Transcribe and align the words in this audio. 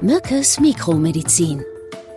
Mückes 0.00 0.60
Mikromedizin. 0.60 1.64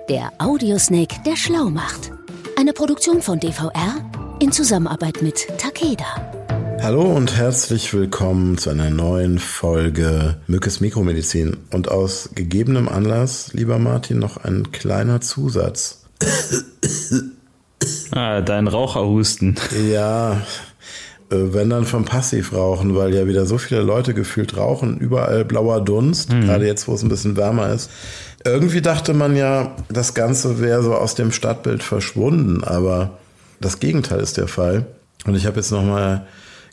Der 0.07 0.31
Audiosnake, 0.37 1.15
der 1.25 1.35
schlau 1.35 1.71
macht. 1.71 2.11
Eine 2.55 2.73
Produktion 2.73 3.23
von 3.23 3.39
DVR 3.39 3.95
in 4.39 4.51
Zusammenarbeit 4.51 5.23
mit 5.23 5.47
Takeda. 5.57 6.05
Hallo 6.83 7.01
und 7.01 7.35
herzlich 7.35 7.91
willkommen 7.91 8.59
zu 8.59 8.69
einer 8.69 8.91
neuen 8.91 9.39
Folge 9.39 10.37
Mückes 10.45 10.79
Mikromedizin. 10.79 11.57
Und 11.71 11.89
aus 11.89 12.29
gegebenem 12.35 12.87
Anlass, 12.87 13.51
lieber 13.53 13.79
Martin, 13.79 14.19
noch 14.19 14.37
ein 14.37 14.71
kleiner 14.71 15.21
Zusatz. 15.21 16.05
Ah, 18.11 18.41
dein 18.41 18.67
Raucherhusten. 18.67 19.55
Ja, 19.91 20.41
wenn 21.31 21.69
dann 21.69 21.85
vom 21.85 22.05
Passivrauchen, 22.05 22.95
weil 22.95 23.13
ja 23.15 23.25
wieder 23.27 23.45
so 23.45 23.57
viele 23.57 23.81
Leute 23.81 24.13
gefühlt 24.13 24.57
rauchen, 24.57 24.97
überall 24.97 25.45
blauer 25.45 25.81
Dunst, 25.83 26.31
mhm. 26.31 26.41
gerade 26.41 26.65
jetzt, 26.65 26.87
wo 26.87 26.93
es 26.93 27.03
ein 27.03 27.09
bisschen 27.09 27.37
wärmer 27.37 27.71
ist. 27.73 27.89
Irgendwie 28.43 28.81
dachte 28.81 29.13
man 29.13 29.35
ja, 29.35 29.75
das 29.89 30.13
Ganze 30.13 30.59
wäre 30.59 30.83
so 30.83 30.95
aus 30.95 31.15
dem 31.15 31.31
Stadtbild 31.31 31.83
verschwunden, 31.83 32.63
aber 32.63 33.17
das 33.59 33.79
Gegenteil 33.79 34.19
ist 34.19 34.37
der 34.37 34.47
Fall. 34.47 34.85
Und 35.25 35.35
ich 35.35 35.45
habe 35.45 35.57
jetzt 35.57 35.71
nochmal 35.71 36.25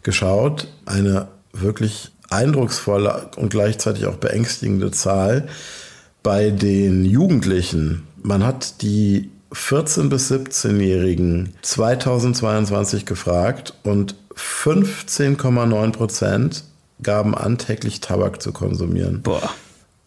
geschaut, 0.02 0.68
eine 0.86 1.28
wirklich 1.52 2.10
eindrucksvolle 2.30 3.30
und 3.36 3.50
gleichzeitig 3.50 4.06
auch 4.06 4.16
beängstigende 4.16 4.90
Zahl 4.90 5.48
bei 6.22 6.50
den 6.50 7.04
Jugendlichen. 7.04 8.06
Man 8.22 8.44
hat 8.44 8.82
die 8.82 9.30
14 9.52 10.08
bis 10.08 10.30
17-Jährigen 10.30 11.54
2022 11.62 13.06
gefragt 13.06 13.74
und 13.82 14.14
15,9 14.38 15.92
Prozent 15.92 16.64
gaben 17.02 17.34
an, 17.34 17.58
täglich 17.58 18.00
Tabak 18.00 18.40
zu 18.40 18.52
konsumieren. 18.52 19.22
Boah. 19.22 19.50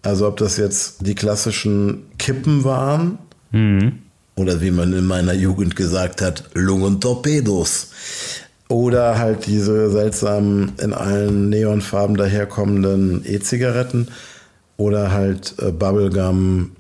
Also 0.01 0.27
ob 0.27 0.37
das 0.37 0.57
jetzt 0.57 1.05
die 1.05 1.15
klassischen 1.15 2.05
Kippen 2.17 2.63
waren 2.63 3.19
mhm. 3.51 3.99
oder 4.35 4.61
wie 4.61 4.71
man 4.71 4.93
in 4.93 5.05
meiner 5.05 5.33
Jugend 5.33 5.75
gesagt 5.75 6.21
hat, 6.21 6.49
Lungentorpedos. 6.53 7.91
Oder 8.67 9.19
halt 9.19 9.47
diese 9.47 9.91
seltsamen, 9.91 10.71
in 10.81 10.93
allen 10.93 11.49
Neonfarben 11.49 12.15
daherkommenden 12.15 13.21
E-Zigaretten. 13.25 14.07
Oder 14.77 15.11
halt 15.11 15.55
äh, 15.59 15.71
Bubblegum, 15.71 16.71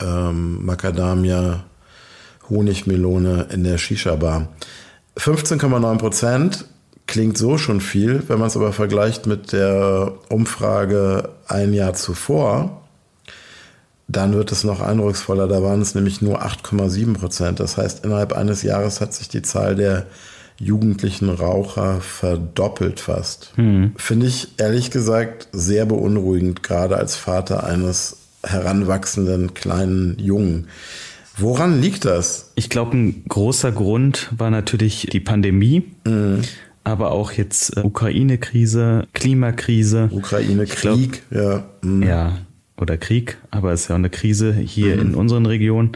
ähm, 0.00 0.64
Macadamia, 0.64 1.64
Honigmelone 2.48 3.48
in 3.52 3.64
der 3.64 3.78
Shisha-Bar. 3.78 4.48
15,9 5.18 5.98
Prozent 5.98 6.64
klingt 7.10 7.36
so 7.36 7.58
schon 7.58 7.80
viel. 7.80 8.22
Wenn 8.28 8.38
man 8.38 8.46
es 8.46 8.56
aber 8.56 8.72
vergleicht 8.72 9.26
mit 9.26 9.52
der 9.52 10.12
Umfrage 10.28 11.30
ein 11.48 11.74
Jahr 11.74 11.92
zuvor, 11.94 12.82
dann 14.06 14.32
wird 14.32 14.52
es 14.52 14.62
noch 14.62 14.80
eindrucksvoller. 14.80 15.48
Da 15.48 15.60
waren 15.62 15.80
es 15.80 15.96
nämlich 15.96 16.22
nur 16.22 16.42
8,7 16.42 17.14
Prozent. 17.14 17.58
Das 17.58 17.76
heißt, 17.76 18.04
innerhalb 18.04 18.32
eines 18.32 18.62
Jahres 18.62 19.00
hat 19.00 19.12
sich 19.12 19.28
die 19.28 19.42
Zahl 19.42 19.74
der 19.74 20.06
jugendlichen 20.56 21.30
Raucher 21.30 22.00
verdoppelt 22.00 23.00
fast. 23.00 23.52
Hm. 23.56 23.92
Finde 23.96 24.26
ich 24.26 24.54
ehrlich 24.58 24.92
gesagt 24.92 25.48
sehr 25.50 25.86
beunruhigend, 25.86 26.62
gerade 26.62 26.96
als 26.96 27.16
Vater 27.16 27.64
eines 27.64 28.18
heranwachsenden 28.44 29.54
kleinen 29.54 30.16
Jungen. 30.18 30.68
Woran 31.36 31.80
liegt 31.80 32.04
das? 32.04 32.52
Ich 32.54 32.68
glaube, 32.68 32.96
ein 32.96 33.24
großer 33.28 33.72
Grund 33.72 34.28
war 34.36 34.50
natürlich 34.50 35.08
die 35.10 35.20
Pandemie. 35.20 35.82
Mhm 36.04 36.42
aber 36.84 37.10
auch 37.12 37.32
jetzt 37.32 37.76
äh, 37.76 37.80
Ukraine-Krise, 37.80 39.06
Klimakrise. 39.12 40.08
Ukraine-Krieg, 40.12 41.22
ja. 41.30 41.64
Mhm. 41.82 42.02
Ja, 42.02 42.38
oder 42.76 42.96
Krieg, 42.96 43.38
aber 43.50 43.72
es 43.72 43.82
ist 43.82 43.88
ja 43.88 43.94
auch 43.94 43.98
eine 43.98 44.10
Krise 44.10 44.52
hier 44.52 44.96
mhm. 44.96 45.02
in 45.02 45.14
unseren 45.14 45.46
Regionen. 45.46 45.92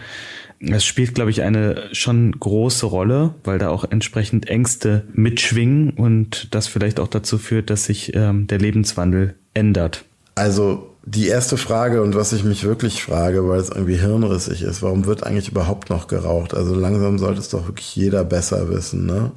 Es 0.61 0.85
spielt, 0.85 1.15
glaube 1.15 1.31
ich, 1.31 1.43
eine 1.43 1.89
schon 1.93 2.33
große 2.39 2.87
Rolle, 2.87 3.35
weil 3.45 3.59
da 3.59 3.69
auch 3.69 3.85
entsprechend 3.91 4.49
Ängste 4.49 5.05
mitschwingen 5.13 5.91
und 5.91 6.55
das 6.55 6.69
vielleicht 6.69 7.01
auch 7.01 7.09
dazu 7.09 7.39
führt, 7.39 7.71
dass 7.71 7.85
sich 7.85 8.15
ähm, 8.15 8.47
der 8.47 8.59
Lebenswandel 8.59 9.35
ändert. 9.53 10.05
Also 10.37 10.95
die 11.05 11.29
erste 11.29 11.59
Frage 11.59 12.03
und 12.03 12.15
was 12.15 12.33
ich 12.33 12.45
mich 12.45 12.65
wirklich 12.65 13.03
frage, 13.03 13.47
weil 13.47 13.61
es 13.61 13.69
irgendwie 13.69 13.97
hirnrissig 13.97 14.63
ist, 14.63 14.83
warum 14.83 15.05
wird 15.05 15.25
eigentlich 15.25 15.51
überhaupt 15.51 15.91
noch 15.91 16.07
geraucht? 16.07 16.55
Also 16.55 16.75
langsam 16.75 17.19
sollte 17.19 17.41
es 17.41 17.51
doch 17.51 17.67
wirklich 17.67 17.95
jeder 17.95 18.25
besser 18.25 18.71
wissen, 18.71 19.05
ne? 19.07 19.33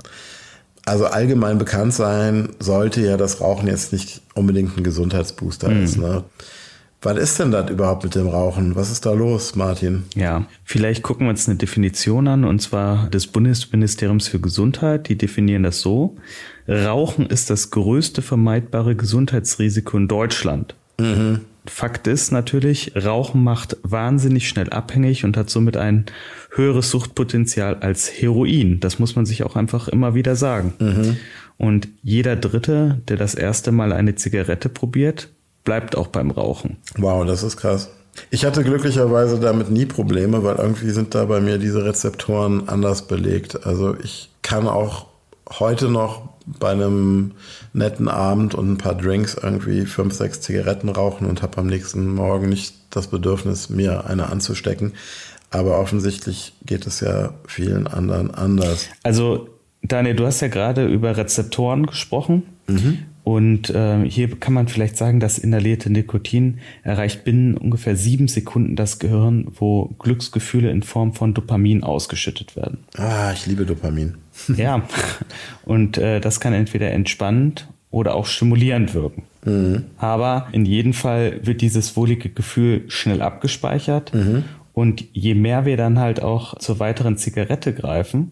Also 0.88 1.06
allgemein 1.06 1.58
bekannt 1.58 1.94
sein 1.94 2.48
sollte 2.60 3.02
ja, 3.02 3.18
dass 3.18 3.42
Rauchen 3.42 3.68
jetzt 3.68 3.92
nicht 3.92 4.22
unbedingt 4.36 4.78
ein 4.78 4.84
Gesundheitsbooster 4.86 5.68
mhm. 5.68 5.84
ist. 5.84 5.98
Ne? 5.98 6.24
Was 7.02 7.18
ist 7.18 7.40
denn 7.40 7.52
das 7.52 7.70
überhaupt 7.70 8.06
mit 8.06 8.16
dem 8.16 8.28
Rauchen? 8.28 8.74
Was 8.78 8.90
ist 8.90 9.06
da 9.06 9.12
los, 9.12 9.56
Martin? 9.56 10.04
Ja, 10.16 10.46
vielleicht 10.64 11.04
gucken 11.04 11.26
wir 11.26 11.32
uns 11.32 11.46
eine 11.50 11.58
Definition 11.58 12.30
an, 12.30 12.46
und 12.46 12.62
zwar 12.62 13.10
des 13.10 13.28
Bundesministeriums 13.28 14.30
für 14.30 14.40
Gesundheit. 14.40 15.10
Die 15.10 15.18
definieren 15.18 15.64
das 15.64 15.82
so. 15.82 16.16
Rauchen 16.70 17.26
ist 17.26 17.50
das 17.50 17.70
größte 17.70 18.22
vermeidbare 18.22 18.96
Gesundheitsrisiko 18.96 19.98
in 19.98 20.08
Deutschland. 20.08 20.74
Mhm. 21.02 21.42
Fakt 21.70 22.08
ist 22.08 22.32
natürlich, 22.32 22.94
Rauchen 22.96 23.44
macht 23.44 23.78
wahnsinnig 23.84 24.48
schnell 24.48 24.70
abhängig 24.70 25.24
und 25.24 25.38
hat 25.38 25.50
somit 25.50 25.78
ein 25.78 26.06
höheres 26.52 26.90
Suchtpotenzial 26.90 27.76
als 27.82 28.10
Heroin. 28.10 28.80
Das 28.80 29.00
muss 29.00 29.16
man 29.16 29.26
sich 29.26 29.44
auch 29.44 29.56
einfach 29.56 29.88
immer 29.88 30.16
wieder 30.16 30.36
sagen. 30.36 30.74
Mhm. 30.80 31.18
Und 31.58 31.88
jeder 32.04 32.36
Dritte, 32.36 33.02
der 33.08 33.18
das 33.18 33.36
erste 33.36 33.72
Mal 33.72 33.92
eine 33.92 34.16
Zigarette 34.16 34.70
probiert, 34.70 35.30
bleibt 35.64 35.96
auch 35.96 36.08
beim 36.08 36.32
Rauchen. 36.32 36.78
Wow, 36.98 37.26
das 37.26 37.44
ist 37.44 37.58
krass. 37.58 37.90
Ich 38.30 38.46
hatte 38.46 38.64
glücklicherweise 38.64 39.40
damit 39.40 39.70
nie 39.70 39.86
Probleme, 39.86 40.44
weil 40.44 40.56
irgendwie 40.56 40.90
sind 40.92 41.14
da 41.14 41.26
bei 41.26 41.40
mir 41.40 41.58
diese 41.58 41.84
Rezeptoren 41.84 42.68
anders 42.68 43.08
belegt. 43.08 43.66
Also 43.66 43.96
ich 44.02 44.30
kann 44.42 44.68
auch 44.68 45.08
heute 45.60 45.90
noch 45.90 46.30
bei 46.60 46.72
einem 46.72 47.32
netten 47.74 48.08
Abend 48.08 48.56
und 48.56 48.72
ein 48.72 48.78
paar 48.78 48.96
Drinks 48.96 49.36
irgendwie 49.36 49.86
fünf, 49.86 50.14
sechs 50.14 50.42
Zigaretten 50.42 50.90
rauchen 50.90 51.28
und 51.28 51.42
habe 51.42 51.58
am 51.58 51.68
nächsten 51.68 52.14
Morgen 52.14 52.50
nicht 52.50 52.76
das 52.90 53.08
Bedürfnis, 53.08 53.70
mir 53.70 54.06
eine 54.06 54.30
anzustecken. 54.30 54.94
Aber 55.52 55.80
offensichtlich 55.80 56.54
geht 56.66 56.88
es 56.88 57.00
ja 57.02 57.34
vielen 57.48 57.88
anderen 57.88 58.34
anders. 58.34 58.88
Also, 59.04 59.50
Daniel, 59.82 60.16
du 60.16 60.26
hast 60.26 60.42
ja 60.42 60.48
gerade 60.48 60.88
über 60.88 61.16
Rezeptoren 61.16 61.86
gesprochen. 61.86 62.44
Mhm. 62.68 63.00
Und 63.28 63.72
äh, 63.72 64.10
hier 64.10 64.40
kann 64.40 64.54
man 64.54 64.70
vielleicht 64.70 64.96
sagen, 64.96 65.20
das 65.20 65.38
inhalierte 65.38 65.90
Nikotin 65.90 66.60
erreicht 66.84 67.26
binnen 67.26 67.58
ungefähr 67.58 67.98
sieben 67.98 68.30
Sekunden 68.30 68.78
das 68.78 69.00
Gehirn, 69.00 69.50
wo 69.54 69.88
Glücksgefühle 70.00 70.72
in 70.72 70.82
Form 70.82 71.12
von 71.12 71.34
Dopamin 71.34 71.84
ausgeschüttet 71.84 72.56
werden. 72.56 72.86
Ah, 72.96 73.34
ich 73.34 73.46
liebe 73.46 73.66
Dopamin. 73.66 74.16
ja, 74.56 74.82
und 75.66 75.98
äh, 75.98 76.22
das 76.22 76.40
kann 76.40 76.54
entweder 76.54 76.92
entspannend 76.92 77.68
oder 77.92 78.16
auch 78.16 78.28
stimulierend 78.28 78.94
wirken. 78.94 79.24
Mhm. 79.44 79.84
Aber 79.98 80.48
in 80.54 80.64
jedem 80.64 80.94
Fall 80.94 81.42
wird 81.44 81.60
dieses 81.60 81.98
wohlige 81.98 82.30
Gefühl 82.30 82.86
schnell 82.88 83.22
abgespeichert. 83.22 84.14
Mhm. 84.14 84.46
Und 84.72 85.04
je 85.12 85.34
mehr 85.34 85.66
wir 85.66 85.76
dann 85.76 86.00
halt 86.00 86.22
auch 86.22 86.58
zur 86.60 86.80
weiteren 86.80 87.18
Zigarette 87.18 87.74
greifen, 87.74 88.32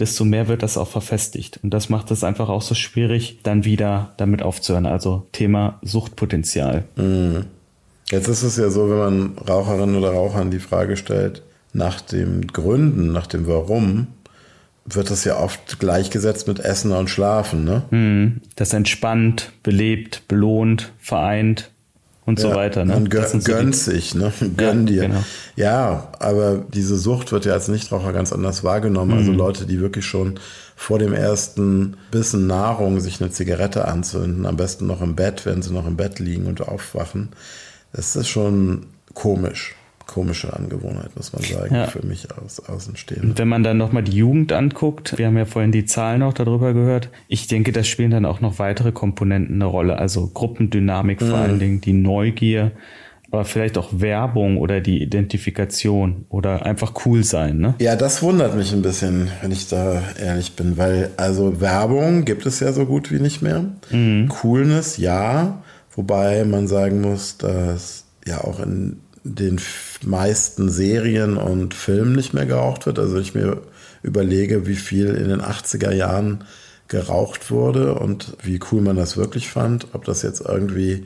desto 0.00 0.24
mehr 0.24 0.48
wird 0.48 0.62
das 0.62 0.76
auch 0.76 0.88
verfestigt. 0.88 1.60
Und 1.62 1.74
das 1.74 1.88
macht 1.88 2.10
es 2.10 2.24
einfach 2.24 2.48
auch 2.48 2.62
so 2.62 2.74
schwierig, 2.74 3.38
dann 3.42 3.64
wieder 3.64 4.12
damit 4.16 4.42
aufzuhören. 4.42 4.86
Also 4.86 5.26
Thema 5.32 5.78
Suchtpotenzial. 5.82 6.84
Mhm. 6.96 7.44
Jetzt 8.10 8.28
ist 8.28 8.42
es 8.42 8.56
ja 8.56 8.70
so, 8.70 8.90
wenn 8.90 8.98
man 8.98 9.38
Raucherinnen 9.48 9.96
oder 9.96 10.10
Rauchern 10.10 10.50
die 10.50 10.58
Frage 10.58 10.96
stellt, 10.96 11.42
nach 11.72 12.00
dem 12.00 12.48
Gründen, 12.48 13.12
nach 13.12 13.28
dem 13.28 13.46
Warum, 13.46 14.08
wird 14.84 15.10
das 15.10 15.24
ja 15.24 15.38
oft 15.38 15.78
gleichgesetzt 15.78 16.48
mit 16.48 16.58
Essen 16.58 16.90
und 16.90 17.08
Schlafen, 17.08 17.64
ne? 17.64 17.82
Mhm. 17.90 18.40
Das 18.56 18.72
entspannt, 18.72 19.52
belebt, 19.62 20.26
belohnt, 20.26 20.92
vereint 20.98 21.70
und 22.26 22.38
ja, 22.38 22.50
so 22.50 22.54
weiter. 22.54 22.84
Ne? 22.84 22.94
Man 22.94 23.08
gö 23.08 23.26
so 23.26 23.38
gönnt 23.38 23.76
sich, 23.76 24.14
ne? 24.14 24.32
Gönn 24.56 24.86
ja, 24.86 24.92
dir. 24.92 25.02
Genau. 25.02 25.24
Ja, 25.56 26.08
aber 26.18 26.62
diese 26.72 26.96
Sucht 26.96 27.32
wird 27.32 27.44
ja 27.44 27.54
als 27.54 27.68
Nichtraucher 27.68 28.12
ganz 28.12 28.32
anders 28.32 28.62
wahrgenommen. 28.62 29.12
Also 29.12 29.32
mhm. 29.32 29.40
Also 29.40 29.46
Leute, 29.46 29.66
die 29.66 29.80
wirklich 29.80 30.04
schon 30.04 30.38
vor 30.76 30.98
dem 30.98 31.12
ersten 31.12 31.96
Bissen 32.10 32.46
Nahrung 32.46 33.00
sich 33.00 33.20
eine 33.20 33.30
Zigarette 33.30 33.86
anzünden, 33.86 34.46
am 34.46 34.56
besten 34.56 34.86
noch 34.86 35.02
im 35.02 35.14
Bett, 35.14 35.44
wenn 35.46 35.62
sie 35.62 35.72
noch 35.72 35.86
im 35.86 35.96
Bett 35.96 36.18
liegen 36.18 36.46
und 36.46 36.60
aufwachen, 36.66 37.30
das 37.92 38.16
ist 38.16 38.28
schon 38.28 38.86
komisch 39.14 39.74
komische 40.10 40.52
Angewohnheit, 40.52 41.14
muss 41.14 41.32
man 41.32 41.42
sagen, 41.42 41.72
ja. 41.72 41.86
für 41.86 42.04
mich 42.04 42.26
als 42.32 42.68
Außenstehender. 42.68 43.38
Wenn 43.38 43.46
man 43.46 43.62
dann 43.62 43.76
nochmal 43.76 44.02
die 44.02 44.16
Jugend 44.16 44.52
anguckt, 44.52 45.16
wir 45.16 45.26
haben 45.26 45.36
ja 45.36 45.44
vorhin 45.44 45.70
die 45.70 45.84
Zahlen 45.84 46.22
auch 46.24 46.32
darüber 46.32 46.74
gehört, 46.74 47.10
ich 47.28 47.46
denke, 47.46 47.70
da 47.70 47.84
spielen 47.84 48.10
dann 48.10 48.24
auch 48.24 48.40
noch 48.40 48.58
weitere 48.58 48.90
Komponenten 48.90 49.54
eine 49.54 49.66
Rolle, 49.66 49.98
also 49.98 50.26
Gruppendynamik 50.26 51.20
mhm. 51.20 51.26
vor 51.26 51.38
allen 51.38 51.60
Dingen, 51.60 51.80
die 51.80 51.92
Neugier, 51.92 52.72
aber 53.30 53.44
vielleicht 53.44 53.78
auch 53.78 53.88
Werbung 53.92 54.58
oder 54.58 54.80
die 54.80 55.00
Identifikation 55.00 56.26
oder 56.28 56.66
einfach 56.66 57.06
cool 57.06 57.22
sein, 57.22 57.58
ne? 57.58 57.74
Ja, 57.80 57.94
das 57.94 58.20
wundert 58.20 58.56
mich 58.56 58.72
ein 58.72 58.82
bisschen, 58.82 59.30
wenn 59.42 59.52
ich 59.52 59.68
da 59.68 60.02
ehrlich 60.20 60.56
bin, 60.56 60.76
weil 60.76 61.10
also 61.16 61.60
Werbung 61.60 62.24
gibt 62.24 62.46
es 62.46 62.58
ja 62.58 62.72
so 62.72 62.84
gut 62.84 63.12
wie 63.12 63.20
nicht 63.20 63.42
mehr. 63.42 63.66
Mhm. 63.92 64.28
Coolness, 64.28 64.96
ja, 64.96 65.62
wobei 65.94 66.44
man 66.44 66.66
sagen 66.66 67.00
muss, 67.00 67.38
dass 67.38 68.06
ja 68.26 68.42
auch 68.42 68.58
in 68.58 68.96
den 69.24 69.60
meisten 70.04 70.70
Serien 70.70 71.36
und 71.36 71.74
Filmen 71.74 72.14
nicht 72.14 72.32
mehr 72.32 72.46
geraucht 72.46 72.86
wird. 72.86 72.98
Also 72.98 73.18
ich 73.18 73.34
mir 73.34 73.60
überlege, 74.02 74.66
wie 74.66 74.76
viel 74.76 75.08
in 75.08 75.28
den 75.28 75.42
80er 75.42 75.92
Jahren 75.92 76.44
geraucht 76.88 77.50
wurde 77.50 77.94
und 77.94 78.36
wie 78.42 78.60
cool 78.70 78.80
man 78.80 78.96
das 78.96 79.16
wirklich 79.16 79.48
fand. 79.48 79.88
Ob 79.92 80.04
das 80.04 80.22
jetzt 80.22 80.40
irgendwie 80.40 81.04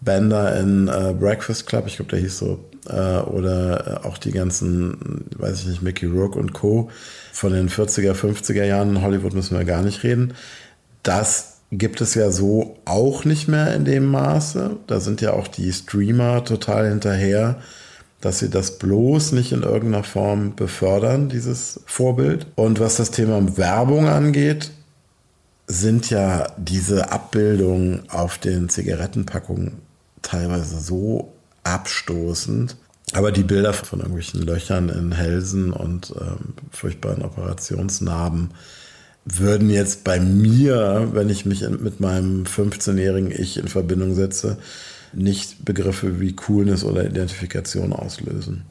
Bender 0.00 0.58
in 0.58 0.88
äh, 0.88 1.14
Breakfast 1.18 1.66
Club, 1.66 1.86
ich 1.86 1.96
glaube, 1.96 2.10
der 2.10 2.20
hieß 2.20 2.38
so, 2.38 2.64
äh, 2.88 3.20
oder 3.20 4.02
äh, 4.04 4.06
auch 4.06 4.18
die 4.18 4.32
ganzen, 4.32 5.24
weiß 5.36 5.60
ich 5.60 5.66
nicht, 5.66 5.82
Mickey 5.82 6.06
Rourke 6.06 6.38
und 6.38 6.52
Co. 6.52 6.90
von 7.32 7.52
den 7.52 7.68
40er, 7.68 8.12
50er 8.12 8.64
Jahren 8.64 8.96
in 8.96 9.02
Hollywood 9.02 9.34
müssen 9.34 9.56
wir 9.56 9.64
gar 9.64 9.82
nicht 9.82 10.02
reden. 10.02 10.34
Das 11.02 11.51
gibt 11.72 12.02
es 12.02 12.14
ja 12.14 12.30
so 12.30 12.76
auch 12.84 13.24
nicht 13.24 13.48
mehr 13.48 13.74
in 13.74 13.86
dem 13.86 14.06
Maße. 14.06 14.76
Da 14.86 15.00
sind 15.00 15.22
ja 15.22 15.32
auch 15.32 15.48
die 15.48 15.72
Streamer 15.72 16.44
total 16.44 16.88
hinterher, 16.88 17.60
dass 18.20 18.38
sie 18.38 18.50
das 18.50 18.78
bloß 18.78 19.32
nicht 19.32 19.52
in 19.52 19.62
irgendeiner 19.62 20.04
Form 20.04 20.54
befördern, 20.54 21.30
dieses 21.30 21.80
Vorbild. 21.86 22.46
Und 22.56 22.78
was 22.78 22.96
das 22.96 23.10
Thema 23.10 23.56
Werbung 23.56 24.06
angeht, 24.06 24.70
sind 25.66 26.10
ja 26.10 26.52
diese 26.58 27.10
Abbildungen 27.10 28.02
auf 28.10 28.36
den 28.36 28.68
Zigarettenpackungen 28.68 29.78
teilweise 30.20 30.78
so 30.78 31.32
abstoßend. 31.64 32.76
Aber 33.14 33.32
die 33.32 33.44
Bilder 33.44 33.72
von 33.72 34.00
irgendwelchen 34.00 34.42
Löchern 34.42 34.90
in 34.90 35.12
Hälsen 35.12 35.72
und 35.72 36.14
ähm, 36.20 36.54
furchtbaren 36.70 37.22
Operationsnarben 37.22 38.50
würden 39.24 39.70
jetzt 39.70 40.04
bei 40.04 40.18
mir, 40.20 41.10
wenn 41.12 41.28
ich 41.28 41.46
mich 41.46 41.68
mit 41.68 42.00
meinem 42.00 42.44
15-jährigen 42.44 43.30
Ich 43.30 43.56
in 43.56 43.68
Verbindung 43.68 44.14
setze, 44.14 44.58
nicht 45.12 45.64
Begriffe 45.64 46.20
wie 46.20 46.32
Coolness 46.32 46.84
oder 46.84 47.06
Identifikation 47.06 47.92
auslösen. 47.92 48.64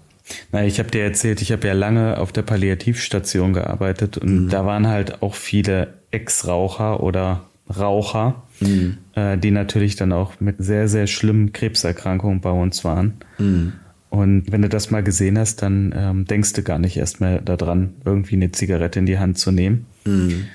Na, 0.52 0.66
ich 0.66 0.80
habe 0.80 0.92
dir 0.92 1.04
erzählt, 1.04 1.42
ich 1.42 1.52
habe 1.52 1.68
ja 1.68 1.74
lange 1.74 2.18
auf 2.18 2.32
der 2.32 2.42
Palliativstation 2.42 3.54
gearbeitet 3.54 4.18
und 4.18 4.46
mhm. 4.46 4.50
da 4.50 4.66
waren 4.66 4.88
halt 4.88 5.22
auch 5.22 5.36
viele 5.36 5.94
Ex-Raucher 6.12 7.02
oder 7.02 7.46
Raucher, 7.70 8.44
mhm. 8.60 8.98
äh, 9.16 9.38
die 9.38 9.52
natürlich 9.52 9.96
dann 9.96 10.12
auch 10.12 10.40
mit 10.40 10.58
sehr, 10.60 10.88
sehr 10.88 11.08
schlimmen 11.08 11.54
Krebserkrankungen 11.54 12.42
bei 12.42 12.52
uns 12.52 12.84
waren. 12.84 13.16
Mhm. 13.38 13.74
Und 14.10 14.52
wenn 14.52 14.62
du 14.62 14.68
das 14.68 14.92
mal 14.92 15.04
gesehen 15.04 15.40
hast, 15.40 15.62
dann 15.62 15.94
ähm, 15.96 16.26
denkst 16.26 16.52
du 16.54 16.64
gar 16.64 16.80
nicht 16.80 16.98
erst 16.98 17.22
mehr 17.22 17.40
daran, 17.40 17.94
irgendwie 18.04 18.36
eine 18.36 18.52
Zigarette 18.52 19.00
in 19.00 19.06
die 19.06 19.20
Hand 19.20 19.38
zu 19.38 19.52
nehmen. 19.52 19.86
Mhm. 20.06 20.48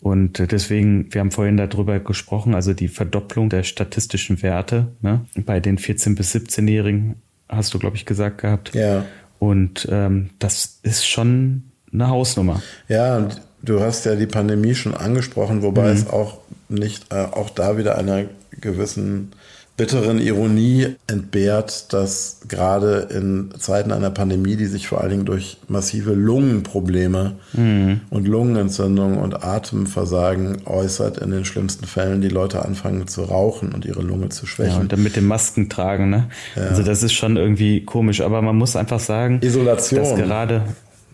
Und 0.00 0.38
äh, 0.38 0.46
deswegen, 0.46 1.12
wir 1.14 1.20
haben 1.20 1.30
vorhin 1.30 1.56
darüber 1.56 1.98
gesprochen, 1.98 2.54
also 2.54 2.74
die 2.74 2.88
Verdopplung 2.88 3.48
der 3.48 3.62
statistischen 3.62 4.42
Werte 4.42 4.88
ne, 5.00 5.24
bei 5.34 5.60
den 5.60 5.78
14- 5.78 6.14
bis 6.14 6.34
17-Jährigen, 6.34 7.16
hast 7.48 7.72
du, 7.72 7.78
glaube 7.78 7.96
ich, 7.96 8.04
gesagt 8.04 8.42
gehabt. 8.42 8.74
Ja. 8.74 9.06
Und 9.38 9.88
ähm, 9.90 10.30
das 10.38 10.80
ist 10.82 11.06
schon 11.06 11.64
eine 11.92 12.08
Hausnummer. 12.08 12.62
Ja, 12.88 13.28
du 13.62 13.80
hast 13.80 14.04
ja 14.04 14.14
die 14.14 14.26
Pandemie 14.26 14.74
schon 14.74 14.94
angesprochen, 14.94 15.62
wobei 15.62 15.90
mhm. 15.90 15.96
es 15.96 16.06
auch 16.08 16.38
nicht, 16.68 17.12
äh, 17.12 17.16
auch 17.16 17.50
da 17.50 17.78
wieder 17.78 17.96
einer 17.96 18.24
gewissen 18.60 19.32
bitteren 19.76 20.20
Ironie 20.20 20.94
entbehrt, 21.08 21.92
dass 21.92 22.40
gerade 22.46 23.08
in 23.10 23.50
Zeiten 23.58 23.90
einer 23.90 24.10
Pandemie, 24.10 24.54
die 24.56 24.66
sich 24.66 24.86
vor 24.86 25.00
allen 25.00 25.10
Dingen 25.10 25.24
durch 25.24 25.58
massive 25.66 26.12
Lungenprobleme 26.12 27.32
mhm. 27.54 28.02
und 28.10 28.28
Lungenentzündung 28.28 29.18
und 29.18 29.42
Atemversagen 29.42 30.58
äußert, 30.66 31.18
in 31.18 31.32
den 31.32 31.44
schlimmsten 31.44 31.86
Fällen 31.86 32.20
die 32.20 32.28
Leute 32.28 32.64
anfangen 32.64 33.08
zu 33.08 33.24
rauchen 33.24 33.72
und 33.72 33.84
ihre 33.84 34.02
Lunge 34.02 34.28
zu 34.28 34.46
schwächen. 34.46 34.74
Ja, 34.74 34.80
und 34.80 34.92
dann 34.92 35.02
mit 35.02 35.16
den 35.16 35.26
Masken 35.26 35.68
tragen, 35.68 36.08
ne? 36.08 36.28
Ja. 36.54 36.62
Also 36.68 36.84
das 36.84 37.02
ist 37.02 37.14
schon 37.14 37.36
irgendwie 37.36 37.84
komisch, 37.84 38.20
aber 38.20 38.42
man 38.42 38.54
muss 38.56 38.76
einfach 38.76 39.00
sagen, 39.00 39.40
Isolation. 39.42 40.00
dass 40.00 40.14
gerade 40.16 40.62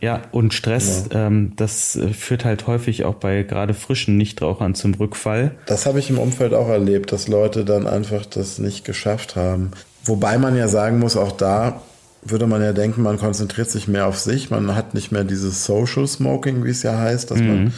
ja, 0.00 0.22
und 0.32 0.54
Stress, 0.54 1.06
ja. 1.12 1.26
Ähm, 1.26 1.52
das 1.56 1.94
äh, 1.96 2.08
führt 2.08 2.44
halt 2.44 2.66
häufig 2.66 3.04
auch 3.04 3.14
bei 3.14 3.42
gerade 3.42 3.74
frischen 3.74 4.16
Nichtrauchern 4.16 4.74
zum 4.74 4.94
Rückfall. 4.94 5.52
Das 5.66 5.84
habe 5.86 5.98
ich 5.98 6.08
im 6.08 6.18
Umfeld 6.18 6.54
auch 6.54 6.68
erlebt, 6.68 7.12
dass 7.12 7.28
Leute 7.28 7.64
dann 7.64 7.86
einfach 7.86 8.24
das 8.24 8.58
nicht 8.58 8.84
geschafft 8.84 9.36
haben. 9.36 9.72
Wobei 10.04 10.38
man 10.38 10.56
ja 10.56 10.68
sagen 10.68 10.98
muss, 10.98 11.16
auch 11.16 11.32
da 11.32 11.82
würde 12.22 12.46
man 12.46 12.62
ja 12.62 12.72
denken, 12.72 13.02
man 13.02 13.18
konzentriert 13.18 13.70
sich 13.70 13.88
mehr 13.88 14.06
auf 14.06 14.18
sich. 14.18 14.50
Man 14.50 14.74
hat 14.74 14.94
nicht 14.94 15.12
mehr 15.12 15.24
dieses 15.24 15.64
Social 15.64 16.06
Smoking, 16.06 16.64
wie 16.64 16.70
es 16.70 16.82
ja 16.82 16.98
heißt, 16.98 17.30
dass 17.30 17.38
mhm. 17.38 17.46
man 17.46 17.74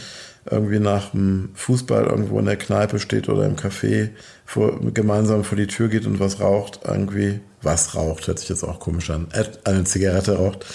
irgendwie 0.49 0.79
nach 0.79 1.11
dem 1.11 1.49
Fußball 1.55 2.05
irgendwo 2.05 2.39
in 2.39 2.45
der 2.45 2.57
Kneipe 2.57 2.99
steht 2.99 3.29
oder 3.29 3.45
im 3.45 3.55
Café 3.55 4.09
vor, 4.45 4.79
gemeinsam 4.93 5.43
vor 5.43 5.57
die 5.57 5.67
Tür 5.67 5.87
geht 5.89 6.05
und 6.05 6.19
was 6.19 6.39
raucht. 6.39 6.81
Irgendwie 6.85 7.39
was 7.61 7.95
raucht, 7.95 8.27
hört 8.27 8.39
sich 8.39 8.49
jetzt 8.49 8.63
auch 8.63 8.79
komisch 8.79 9.09
an. 9.09 9.27
Eine 9.63 9.83
Zigarette 9.85 10.37
raucht 10.37 10.65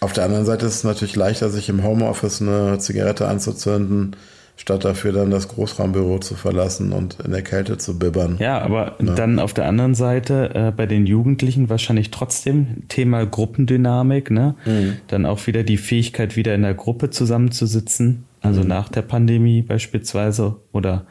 auf 0.00 0.12
der 0.12 0.24
anderen 0.24 0.44
Seite 0.44 0.66
ist 0.66 0.76
es 0.76 0.84
natürlich 0.84 1.16
leichter, 1.16 1.50
sich 1.50 1.68
im 1.68 1.82
Homeoffice 1.82 2.40
eine 2.40 2.78
Zigarette 2.78 3.26
anzuzünden, 3.26 4.16
statt 4.56 4.84
dafür 4.84 5.12
dann 5.12 5.30
das 5.30 5.48
Großraumbüro 5.48 6.18
zu 6.18 6.34
verlassen 6.34 6.92
und 6.92 7.18
in 7.24 7.30
der 7.30 7.42
Kälte 7.42 7.78
zu 7.78 7.98
bibbern. 7.98 8.36
Ja, 8.38 8.60
aber 8.60 8.96
ja. 9.00 9.14
dann 9.14 9.38
auf 9.38 9.54
der 9.54 9.66
anderen 9.66 9.94
Seite 9.94 10.50
äh, 10.54 10.72
bei 10.72 10.86
den 10.86 11.06
Jugendlichen 11.06 11.68
wahrscheinlich 11.68 12.10
trotzdem 12.10 12.88
Thema 12.88 13.24
Gruppendynamik, 13.24 14.30
ne? 14.30 14.54
Mhm. 14.64 14.96
Dann 15.08 15.26
auch 15.26 15.46
wieder 15.46 15.62
die 15.62 15.76
Fähigkeit, 15.76 16.36
wieder 16.36 16.54
in 16.54 16.62
der 16.62 16.74
Gruppe 16.74 17.10
zusammenzusitzen, 17.10 18.24
also 18.40 18.62
mhm. 18.62 18.68
nach 18.68 18.88
der 18.88 19.02
Pandemie 19.02 19.62
beispielsweise 19.62 20.56
oder 20.72 21.06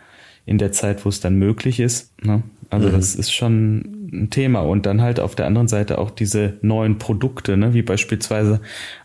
in 0.46 0.58
der 0.58 0.72
Zeit, 0.72 1.04
wo 1.04 1.10
es 1.10 1.20
dann 1.20 1.36
möglich 1.36 1.82
ist. 1.82 2.14
Ne? 2.24 2.42
Also 2.70 2.90
mhm. 2.90 2.94
das 2.94 3.16
ist 3.16 3.34
schon 3.34 4.10
ein 4.12 4.30
Thema. 4.30 4.62
Und 4.62 4.86
dann 4.86 5.02
halt 5.02 5.20
auf 5.20 5.36
der 5.36 5.46
anderen 5.46 5.68
Seite 5.68 5.98
auch 5.98 6.12
diese 6.12 6.54
neuen 6.62 6.98
Produkte, 6.98 7.58
ne? 7.58 7.74
wie 7.74 7.82
beispielsweise 7.82 8.60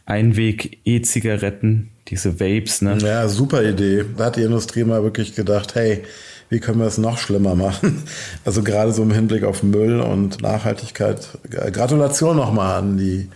Einweg-E-Zigaretten, 0.06 1.90
diese 2.08 2.40
Vapes. 2.40 2.82
Ne? 2.82 2.98
Ja, 2.98 3.28
super 3.28 3.62
Idee. 3.62 4.04
Da 4.16 4.26
hat 4.26 4.36
die 4.36 4.42
Industrie 4.42 4.84
mal 4.84 5.02
wirklich 5.02 5.34
gedacht, 5.34 5.74
hey, 5.74 6.02
wie 6.48 6.60
können 6.60 6.80
wir 6.80 6.86
es 6.86 6.98
noch 6.98 7.18
schlimmer 7.18 7.54
machen? 7.54 8.02
Also 8.44 8.62
gerade 8.62 8.92
so 8.92 9.02
im 9.02 9.12
Hinblick 9.12 9.44
auf 9.44 9.62
Müll 9.62 10.00
und 10.00 10.42
Nachhaltigkeit. 10.42 11.26
Gratulation 11.48 12.36
nochmal 12.36 12.78
an 12.78 12.98
die 12.98 13.28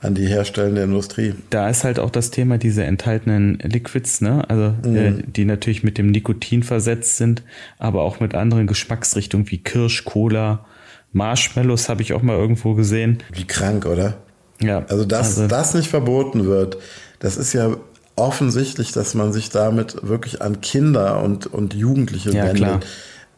an 0.00 0.14
die 0.14 0.26
herstellende 0.26 0.82
Industrie. 0.82 1.34
Da 1.50 1.68
ist 1.68 1.84
halt 1.84 1.98
auch 1.98 2.10
das 2.10 2.30
Thema 2.30 2.58
diese 2.58 2.84
enthaltenen 2.84 3.58
Liquids, 3.62 4.20
ne? 4.20 4.48
Also 4.48 4.74
mhm. 4.88 4.96
äh, 4.96 5.12
die 5.26 5.44
natürlich 5.44 5.82
mit 5.82 5.98
dem 5.98 6.10
Nikotin 6.10 6.62
versetzt 6.62 7.16
sind, 7.16 7.42
aber 7.78 8.02
auch 8.02 8.20
mit 8.20 8.34
anderen 8.34 8.66
Geschmacksrichtungen 8.66 9.50
wie 9.50 9.58
Kirsch, 9.58 10.04
Cola, 10.04 10.64
Marshmallows 11.12 11.88
habe 11.88 12.02
ich 12.02 12.12
auch 12.12 12.22
mal 12.22 12.36
irgendwo 12.36 12.74
gesehen. 12.74 13.18
Wie 13.32 13.46
krank, 13.46 13.86
oder? 13.86 14.18
Ja. 14.60 14.84
Also 14.88 15.04
dass 15.04 15.38
also, 15.38 15.48
das 15.48 15.74
nicht 15.74 15.88
verboten 15.88 16.46
wird, 16.46 16.78
das 17.18 17.36
ist 17.36 17.52
ja 17.52 17.76
offensichtlich, 18.16 18.92
dass 18.92 19.14
man 19.14 19.32
sich 19.32 19.50
damit 19.50 19.96
wirklich 20.02 20.42
an 20.42 20.60
Kinder 20.60 21.22
und, 21.22 21.46
und 21.46 21.74
Jugendliche 21.74 22.30
ja, 22.30 22.44
wendet. 22.44 22.56
Klar. 22.56 22.80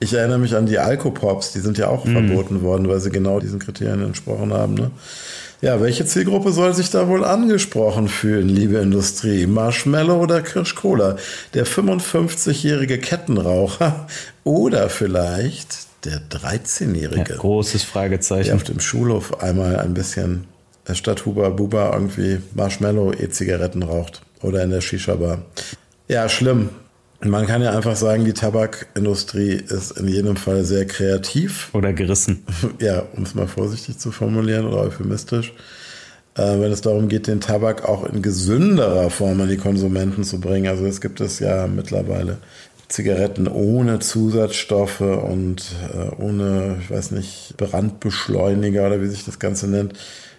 Ich 0.03 0.15
erinnere 0.15 0.39
mich 0.39 0.57
an 0.57 0.65
die 0.65 0.79
Alkopops, 0.79 1.53
die 1.53 1.61
sind 1.61 1.77
ja 1.77 1.89
auch 1.89 2.07
mhm. 2.07 2.13
verboten 2.13 2.63
worden, 2.63 2.89
weil 2.89 3.01
sie 3.01 3.11
genau 3.11 3.39
diesen 3.39 3.59
Kriterien 3.59 4.03
entsprochen 4.03 4.53
haben. 4.53 4.75
Ne? 4.75 4.91
Ja, 5.63 5.79
welche 5.79 6.07
Zielgruppe 6.07 6.53
soll 6.53 6.73
sich 6.73 6.89
da 6.89 7.07
wohl 7.07 7.23
angesprochen 7.23 8.09
fühlen, 8.09 8.49
liebe 8.49 8.79
Industrie? 8.79 9.47
Marshmallow 9.47 10.23
oder 10.23 10.41
Kirschcola? 10.41 11.17
Der 11.53 11.67
55-jährige 11.67 12.99
Kettenraucher 12.99 14.07
oder 14.43 14.89
vielleicht 14.89 16.05
der 16.07 16.23
13-jährige? 16.31 17.33
Ja, 17.35 17.37
großes 17.37 17.83
Fragezeichen. 17.83 18.47
Der 18.47 18.57
auf 18.57 18.63
dem 18.63 18.81
Schulhof 18.81 19.43
einmal 19.43 19.77
ein 19.77 19.93
bisschen 19.93 20.47
statt 20.91 21.27
Huba 21.27 21.51
Buba 21.51 21.93
irgendwie 21.93 22.39
Marshmallow 22.55 23.13
E-Zigaretten 23.13 23.83
raucht 23.83 24.23
oder 24.41 24.63
in 24.63 24.71
der 24.71 24.81
Shisha-Bar. 24.81 25.43
Ja, 26.09 26.29
schlimm. 26.31 26.71
Man 27.23 27.47
kann 27.47 27.61
ja 27.61 27.77
einfach 27.77 27.97
sagen, 27.97 28.25
die 28.25 28.33
Tabakindustrie 28.33 29.53
ist 29.53 29.99
in 29.99 30.09
jedem 30.09 30.37
Fall 30.37 30.65
sehr 30.65 30.87
kreativ. 30.87 31.69
Oder 31.75 31.93
gerissen. 31.93 32.45
Ja, 32.81 33.03
um 33.15 33.25
es 33.25 33.35
mal 33.35 33.47
vorsichtig 33.47 33.99
zu 33.99 34.11
formulieren 34.11 34.67
oder 34.67 34.79
euphemistisch. 34.79 35.53
Äh, 36.35 36.61
wenn 36.61 36.73
es 36.73 36.81
darum 36.81 37.09
geht, 37.09 37.27
den 37.27 37.43
Tabak 37.43 37.87
auch 37.87 38.05
in 38.05 38.23
gesünderer 38.23 39.11
Form 39.11 39.41
an 39.43 39.51
die 39.51 39.59
Konsumenten 39.59 40.25
zu 40.25 40.41
bringen. 40.41 40.69
Also 40.69 40.87
es 40.87 41.03
gibt 41.03 41.21
es 41.21 41.41
ja 41.41 41.67
mittlerweile 41.67 42.39
Zigaretten 42.89 43.49
ohne 43.49 43.99
Zusatzstoffe 43.99 45.03
und 45.03 45.75
äh, 45.93 46.23
ohne, 46.23 46.79
ich 46.81 46.91
weiß 46.91 47.11
nicht, 47.11 47.55
Brandbeschleuniger 47.59 48.87
oder 48.87 49.03
wie 49.03 49.09
sich 49.09 49.27
das 49.27 49.39
Ganze 49.39 49.69
nennt. 49.69 49.93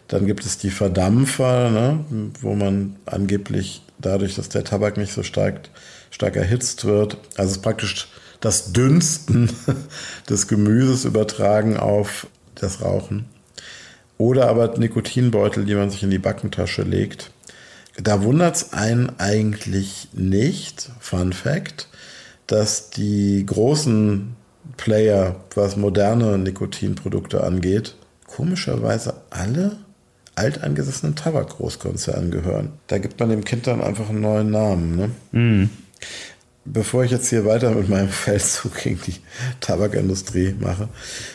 Dann 0.07 0.25
gibt 0.25 0.45
es 0.45 0.57
die 0.57 0.71
Verdampfer, 0.71 1.69
ne, 1.69 1.99
wo 2.41 2.55
man 2.55 2.95
angeblich 3.05 3.83
dadurch, 3.99 4.35
dass 4.35 4.49
der 4.49 4.63
Tabak 4.63 4.97
nicht 4.97 5.13
so 5.13 5.23
stark 5.23 5.69
stark 6.11 6.35
erhitzt 6.35 6.85
wird. 6.85 7.17
Also 7.37 7.59
praktisch 7.61 8.07
das 8.39 8.73
Dünsten 8.73 9.49
des 10.29 10.47
Gemüses 10.47 11.05
übertragen 11.05 11.77
auf 11.77 12.27
das 12.55 12.81
Rauchen. 12.81 13.25
Oder 14.17 14.47
aber 14.49 14.77
Nikotinbeutel, 14.77 15.65
die 15.65 15.73
man 15.73 15.89
sich 15.89 16.03
in 16.03 16.11
die 16.11 16.19
Backentasche 16.19 16.83
legt. 16.83 17.31
Da 17.97 18.23
wundert 18.23 18.55
es 18.55 18.73
einen 18.73 19.11
eigentlich 19.17 20.09
nicht, 20.13 20.91
Fun 20.99 21.33
Fact, 21.33 21.87
dass 22.45 22.89
die 22.89 23.45
großen 23.45 24.35
Player, 24.77 25.35
was 25.55 25.75
moderne 25.75 26.37
Nikotinprodukte 26.37 27.43
angeht, 27.43 27.95
komischerweise 28.27 29.15
alle 29.29 29.77
alteingesessenen 30.35 31.15
Tabakgroßkonzernen 31.15 32.31
gehören. 32.31 32.73
Da 32.87 32.97
gibt 32.97 33.19
man 33.19 33.29
dem 33.29 33.43
Kind 33.43 33.67
dann 33.67 33.81
einfach 33.81 34.09
einen 34.09 34.21
neuen 34.21 34.49
Namen. 34.49 34.95
Ne? 34.95 35.11
Mhm. 35.31 35.69
Bevor 36.63 37.03
ich 37.03 37.09
jetzt 37.09 37.29
hier 37.29 37.43
weiter 37.45 37.71
mit 37.71 37.89
meinem 37.89 38.07
Feldzug 38.09 38.75
gegen 38.83 38.99
die 39.07 39.15
Tabakindustrie 39.61 40.55
mache, 40.59 40.89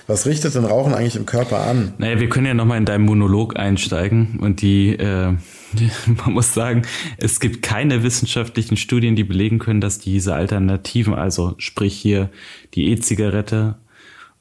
was 0.06 0.26
richtet 0.26 0.54
denn 0.54 0.64
Rauchen 0.64 0.94
eigentlich 0.94 1.16
im 1.16 1.26
Körper 1.26 1.66
an? 1.66 1.94
Naja, 1.98 2.20
wir 2.20 2.28
können 2.28 2.46
ja 2.46 2.54
nochmal 2.54 2.78
in 2.78 2.84
deinen 2.84 3.04
Monolog 3.04 3.58
einsteigen 3.58 4.38
und 4.40 4.62
die, 4.62 4.90
äh, 4.90 5.32
man 6.06 6.32
muss 6.32 6.54
sagen, 6.54 6.82
es 7.18 7.40
gibt 7.40 7.62
keine 7.62 8.04
wissenschaftlichen 8.04 8.76
Studien, 8.76 9.16
die 9.16 9.24
belegen 9.24 9.58
können, 9.58 9.80
dass 9.80 9.98
diese 9.98 10.34
Alternativen, 10.34 11.12
also 11.14 11.54
sprich 11.58 11.96
hier 11.96 12.30
die 12.74 12.92
E-Zigarette 12.92 13.76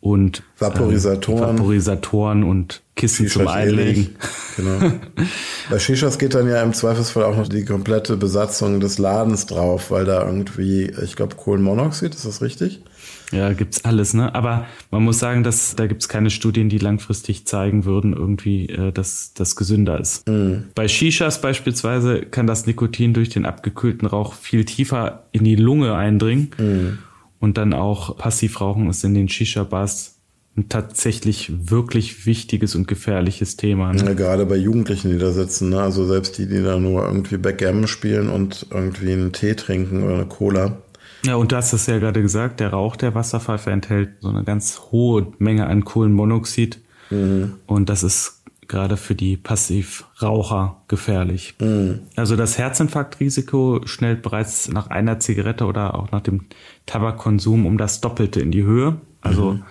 und 0.06 0.44
Vaporisatoren, 0.60 1.56
äh, 1.56 1.58
Vaporisatoren 1.58 2.44
und 2.44 2.84
Kissen 2.96 3.28
zum 3.28 3.48
Einlegen. 3.48 4.16
Genau. 4.56 4.92
Bei 5.72 5.80
Shishas 5.80 6.20
geht 6.20 6.36
dann 6.36 6.48
ja 6.48 6.62
im 6.62 6.74
Zweifelsfall 6.74 7.24
auch 7.24 7.36
noch 7.36 7.48
die 7.48 7.66
komplette 7.66 8.16
Besatzung 8.16 8.80
des 8.80 9.00
Ladens 9.00 9.48
drauf, 9.48 9.90
weil 9.90 10.06
da 10.06 10.24
irgendwie, 10.24 10.94
ich 11.04 11.16
glaube, 11.16 11.36
Kohlenmonoxid, 11.36 12.14
ist 12.14 12.24
das 12.24 12.44
richtig? 12.44 12.84
Ja, 13.32 13.52
gibt's 13.54 13.84
alles, 13.84 14.14
ne? 14.14 14.36
Aber 14.36 14.68
man 14.92 15.04
muss 15.04 15.18
sagen, 15.18 15.44
dass 15.44 15.76
da 15.76 15.88
gibt's 15.88 16.08
keine 16.08 16.30
Studien, 16.30 16.70
die 16.70 16.78
langfristig 16.78 17.48
zeigen 17.48 17.84
würden, 17.86 18.14
irgendwie, 18.14 18.70
äh, 18.70 18.92
dass 18.92 19.34
das 19.34 19.56
gesünder 19.56 20.00
ist. 20.00 20.30
Mhm. 20.30 20.66
Bei 20.76 20.88
Shishas 20.88 21.42
beispielsweise 21.42 22.22
kann 22.22 22.46
das 22.46 22.68
Nikotin 22.68 23.16
durch 23.16 23.30
den 23.30 23.48
abgekühlten 23.48 24.08
Rauch 24.08 24.36
viel 24.36 24.66
tiefer 24.66 25.24
in 25.32 25.44
die 25.44 25.56
Lunge 25.56 25.96
eindringen. 25.96 26.52
Mhm. 26.60 27.00
Und 27.46 27.60
dann 27.60 27.76
auch 27.76 28.18
Passivrauchen 28.18 28.90
ist 28.90 29.04
in 29.04 29.14
den 29.14 29.30
Shisha-Bars 29.30 30.16
ein 30.58 30.68
tatsächlich 30.68 31.70
wirklich 31.70 32.26
wichtiges 32.26 32.74
und 32.74 32.88
gefährliches 32.88 33.56
Thema. 33.56 33.94
Ne? 33.94 34.04
Ja, 34.04 34.14
gerade 34.14 34.48
bei 34.48 34.56
Jugendlichen, 34.56 35.12
die 35.12 35.20
da 35.20 35.32
sitzen, 35.32 35.70
ne? 35.70 35.80
also 35.80 36.08
selbst 36.08 36.40
die, 36.40 36.48
die 36.48 36.64
da 36.64 36.80
nur 36.80 37.06
irgendwie 37.06 37.38
Backgammon 37.38 37.88
spielen 37.88 38.30
und 38.30 38.66
irgendwie 38.72 39.12
einen 39.12 39.32
Tee 39.32 39.54
trinken 39.54 40.02
oder 40.02 40.16
eine 40.16 40.26
Cola. 40.26 40.78
Ja, 41.24 41.36
und 41.36 41.52
du 41.52 41.56
hast 41.56 41.72
es 41.72 41.86
ja 41.86 42.00
gerade 42.00 42.24
gesagt, 42.24 42.62
der 42.62 42.72
Rauch 42.72 42.96
der 42.96 43.14
Wasserpfeife 43.14 43.70
enthält 43.70 44.10
so 44.22 44.30
eine 44.30 44.44
ganz 44.44 44.82
hohe 44.92 45.28
Menge 45.38 45.68
an 45.68 45.86
Kohlenmonoxid. 45.86 46.80
Mhm. 47.12 47.58
Und 47.68 47.90
das 47.90 48.02
ist 48.02 48.35
gerade 48.68 48.98
für 48.98 49.16
die 49.16 49.38
Passivraucher 49.38 50.78
gefährlich. 50.88 51.56
Mhm. 51.60 52.02
Also 52.16 52.36
das 52.36 52.58
Herzinfarktrisiko 52.58 53.82
schnellt 53.86 54.22
bereits 54.22 54.70
nach 54.70 54.88
einer 54.88 55.20
Zigarette 55.20 55.66
oder 55.66 55.96
auch 55.96 56.12
nach 56.12 56.22
dem 56.22 56.46
Tabakkonsum 56.86 57.66
um 57.66 57.78
das 57.78 58.02
Doppelte 58.02 58.42
in 58.42 58.52
die 58.52 58.64
Höhe. 58.64 58.98
Also 59.22 59.54
Mhm. 59.54 59.64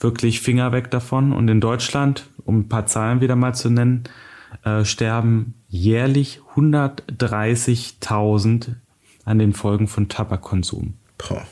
wirklich 0.00 0.40
Finger 0.40 0.72
weg 0.72 0.90
davon. 0.90 1.32
Und 1.32 1.48
in 1.48 1.60
Deutschland, 1.60 2.26
um 2.44 2.60
ein 2.60 2.68
paar 2.68 2.86
Zahlen 2.86 3.20
wieder 3.20 3.36
mal 3.36 3.54
zu 3.54 3.70
nennen, 3.70 4.04
äh, 4.64 4.84
sterben 4.84 5.54
jährlich 5.68 6.40
130.000 6.56 8.76
an 9.24 9.38
den 9.38 9.52
Folgen 9.52 9.88
von 9.88 10.08
Tabakkonsum. 10.08 10.94
Boah. 11.18 11.42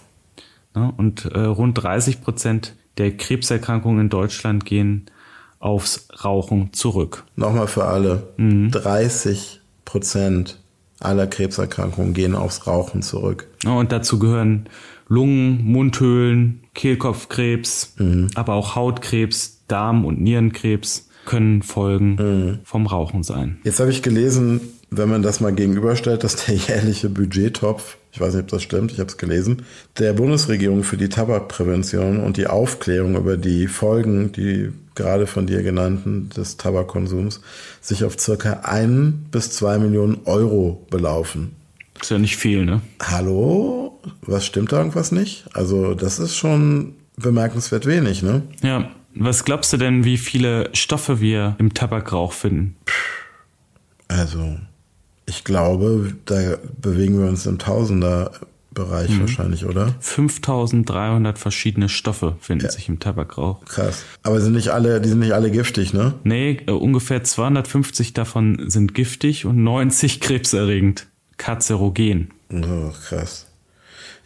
Ne? 0.74 0.92
Und 0.96 1.26
äh, 1.26 1.40
rund 1.40 1.74
30 1.82 2.22
Prozent 2.22 2.74
der 2.98 3.16
Krebserkrankungen 3.16 4.00
in 4.00 4.08
Deutschland 4.08 4.64
gehen 4.64 5.06
aufs 5.60 6.08
Rauchen 6.24 6.72
zurück. 6.72 7.24
Nochmal 7.36 7.68
für 7.68 7.84
alle. 7.84 8.28
Mhm. 8.36 8.72
30 8.72 9.60
Prozent 9.84 10.58
aller 10.98 11.26
Krebserkrankungen 11.26 12.12
gehen 12.12 12.34
aufs 12.34 12.66
Rauchen 12.66 13.02
zurück. 13.02 13.46
Und 13.64 13.92
dazu 13.92 14.18
gehören 14.18 14.68
Lungen, 15.08 15.64
Mundhöhlen, 15.64 16.64
Kehlkopfkrebs, 16.74 17.94
aber 18.34 18.54
auch 18.54 18.76
Hautkrebs, 18.76 19.64
Darm- 19.66 20.04
und 20.04 20.20
Nierenkrebs 20.20 21.08
können 21.26 21.62
Folgen 21.62 22.60
vom 22.64 22.86
Rauchen 22.86 23.22
sein. 23.22 23.58
Jetzt 23.64 23.80
habe 23.80 23.90
ich 23.90 24.02
gelesen, 24.02 24.60
wenn 24.90 25.08
man 25.08 25.22
das 25.22 25.40
mal 25.40 25.52
gegenüberstellt, 25.52 26.24
dass 26.24 26.44
der 26.44 26.54
jährliche 26.68 27.08
Budgettopf, 27.08 27.96
ich 28.12 28.20
weiß 28.20 28.34
nicht, 28.34 28.44
ob 28.44 28.48
das 28.50 28.62
stimmt, 28.62 28.92
ich 28.92 28.98
habe 28.98 29.08
es 29.08 29.16
gelesen, 29.16 29.62
der 29.98 30.12
Bundesregierung 30.12 30.82
für 30.82 30.96
die 30.96 31.08
Tabakprävention 31.08 32.20
und 32.20 32.36
die 32.36 32.48
Aufklärung 32.48 33.16
über 33.16 33.36
die 33.36 33.68
Folgen, 33.68 34.32
die 34.32 34.70
gerade 34.96 35.26
von 35.26 35.46
dir 35.46 35.62
genannten, 35.62 36.28
des 36.30 36.56
Tabakkonsums, 36.56 37.40
sich 37.80 38.04
auf 38.04 38.18
circa 38.18 38.60
ein 38.64 39.26
bis 39.30 39.50
zwei 39.50 39.78
Millionen 39.78 40.18
Euro 40.24 40.86
belaufen. 40.90 41.52
Ist 42.00 42.10
ja 42.10 42.18
nicht 42.18 42.36
viel, 42.36 42.64
ne? 42.64 42.80
Hallo? 43.00 44.00
Was 44.22 44.46
stimmt 44.46 44.72
da 44.72 44.78
irgendwas 44.78 45.12
nicht? 45.12 45.44
Also, 45.52 45.94
das 45.94 46.18
ist 46.18 46.36
schon 46.36 46.94
bemerkenswert 47.16 47.86
wenig, 47.86 48.22
ne? 48.22 48.42
Ja. 48.62 48.90
Was 49.14 49.44
glaubst 49.44 49.72
du 49.72 49.76
denn, 49.76 50.04
wie 50.04 50.16
viele 50.16 50.70
Stoffe 50.72 51.20
wir 51.20 51.56
im 51.58 51.74
Tabakrauch 51.74 52.32
finden? 52.32 52.76
Also, 54.06 54.56
ich 55.30 55.44
glaube, 55.44 56.12
da 56.26 56.58
bewegen 56.80 57.20
wir 57.20 57.28
uns 57.28 57.46
im 57.46 57.58
Tausenderbereich 57.58 59.18
wahrscheinlich, 59.20 59.64
oder? 59.64 59.94
5300 60.00 61.38
verschiedene 61.38 61.88
Stoffe 61.88 62.36
finden 62.40 62.68
sich 62.68 62.88
im 62.88 62.98
Tabakrauch. 62.98 63.64
Krass. 63.64 64.04
Aber 64.24 64.40
sind 64.40 64.54
nicht 64.54 64.70
alle, 64.70 65.00
die 65.00 65.08
sind 65.08 65.20
nicht 65.20 65.32
alle 65.32 65.52
giftig, 65.52 65.94
ne? 65.94 66.14
Nee, 66.24 66.60
äh, 66.66 66.72
ungefähr 66.72 67.22
250 67.22 68.12
davon 68.12 68.68
sind 68.68 68.92
giftig 68.94 69.46
und 69.46 69.62
90 69.62 70.20
krebserregend, 70.20 71.06
karzerogen. 71.36 72.30
Oh, 72.52 72.90
krass. 73.08 73.46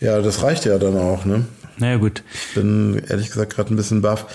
Ja, 0.00 0.20
das 0.23 0.42
reicht 0.42 0.64
ja 0.64 0.78
dann 0.78 0.96
auch, 0.96 1.26
ne? 1.26 1.44
Naja 1.76 1.96
gut, 1.99 2.23
Ich 2.49 2.54
bin 2.54 3.02
ehrlich 3.08 3.28
gesagt 3.28 3.54
gerade 3.54 3.75
ein 3.75 3.76
bisschen 3.76 4.00
baff. 4.00 4.26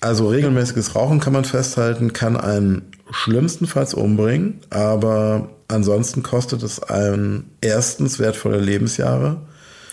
Also 0.00 0.28
regelmäßiges 0.28 0.94
Rauchen 0.94 1.20
kann 1.20 1.32
man 1.32 1.44
festhalten, 1.44 2.12
kann 2.12 2.36
einen 2.36 2.82
schlimmstenfalls 3.10 3.94
umbringen, 3.94 4.60
aber 4.70 5.48
ansonsten 5.68 6.22
kostet 6.22 6.62
es 6.62 6.82
einen 6.82 7.50
erstens 7.60 8.18
wertvolle 8.18 8.58
Lebensjahre. 8.58 9.38